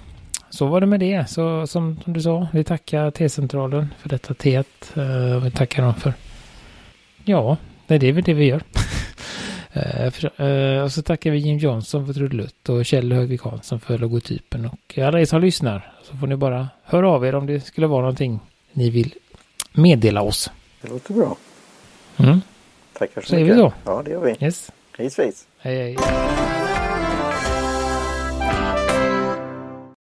så 0.49 0.65
var 0.65 0.81
det 0.81 0.87
med 0.87 0.99
det. 0.99 1.29
Så 1.29 1.67
som, 1.67 1.99
som 2.03 2.13
du 2.13 2.21
sa, 2.21 2.47
vi 2.53 2.63
tackar 2.63 3.11
T-centralen 3.11 3.93
för 3.99 4.09
detta 4.09 4.33
teet. 4.33 4.91
vi 5.43 5.51
tackar 5.51 5.83
dem 5.83 5.93
för... 5.93 6.13
Ja, 7.25 7.57
det 7.87 8.03
är 8.03 8.11
väl 8.11 8.23
det 8.23 8.33
vi 8.33 8.45
gör. 8.45 8.63
Uh, 9.77 10.81
och 10.83 10.91
så 10.91 11.01
tackar 11.01 11.31
vi 11.31 11.37
Jim 11.37 11.57
Johnson 11.57 12.05
för 12.05 12.13
trudelutt 12.13 12.69
och 12.69 12.85
Kjell 12.85 13.13
Högvik 13.13 13.41
Hansson 13.41 13.79
för 13.79 13.97
logotypen. 13.97 14.65
Och 14.65 14.97
alla 14.97 15.19
er 15.19 15.25
som 15.25 15.41
lyssnar 15.41 15.93
så 16.03 16.17
får 16.17 16.27
ni 16.27 16.35
bara 16.35 16.69
höra 16.83 17.09
av 17.09 17.25
er 17.25 17.35
om 17.35 17.45
det 17.45 17.59
skulle 17.59 17.87
vara 17.87 18.01
någonting 18.01 18.39
ni 18.71 18.89
vill 18.89 19.13
meddela 19.73 20.21
oss. 20.21 20.51
Det 20.81 20.89
låter 20.89 21.13
bra. 21.13 21.37
Mm. 22.17 22.41
Tackar 22.99 23.21
så 23.21 23.27
Säger 23.27 23.43
mycket. 23.45 23.57
vi 23.57 23.61
så? 23.61 23.73
Ja, 23.85 24.01
det 24.05 24.11
gör 24.11 24.19
vi. 24.21 24.45
Yes. 24.45 24.71
Hej 24.97 25.09
svejs. 25.09 25.47
Hej 25.59 25.75
hej. 25.75 26.54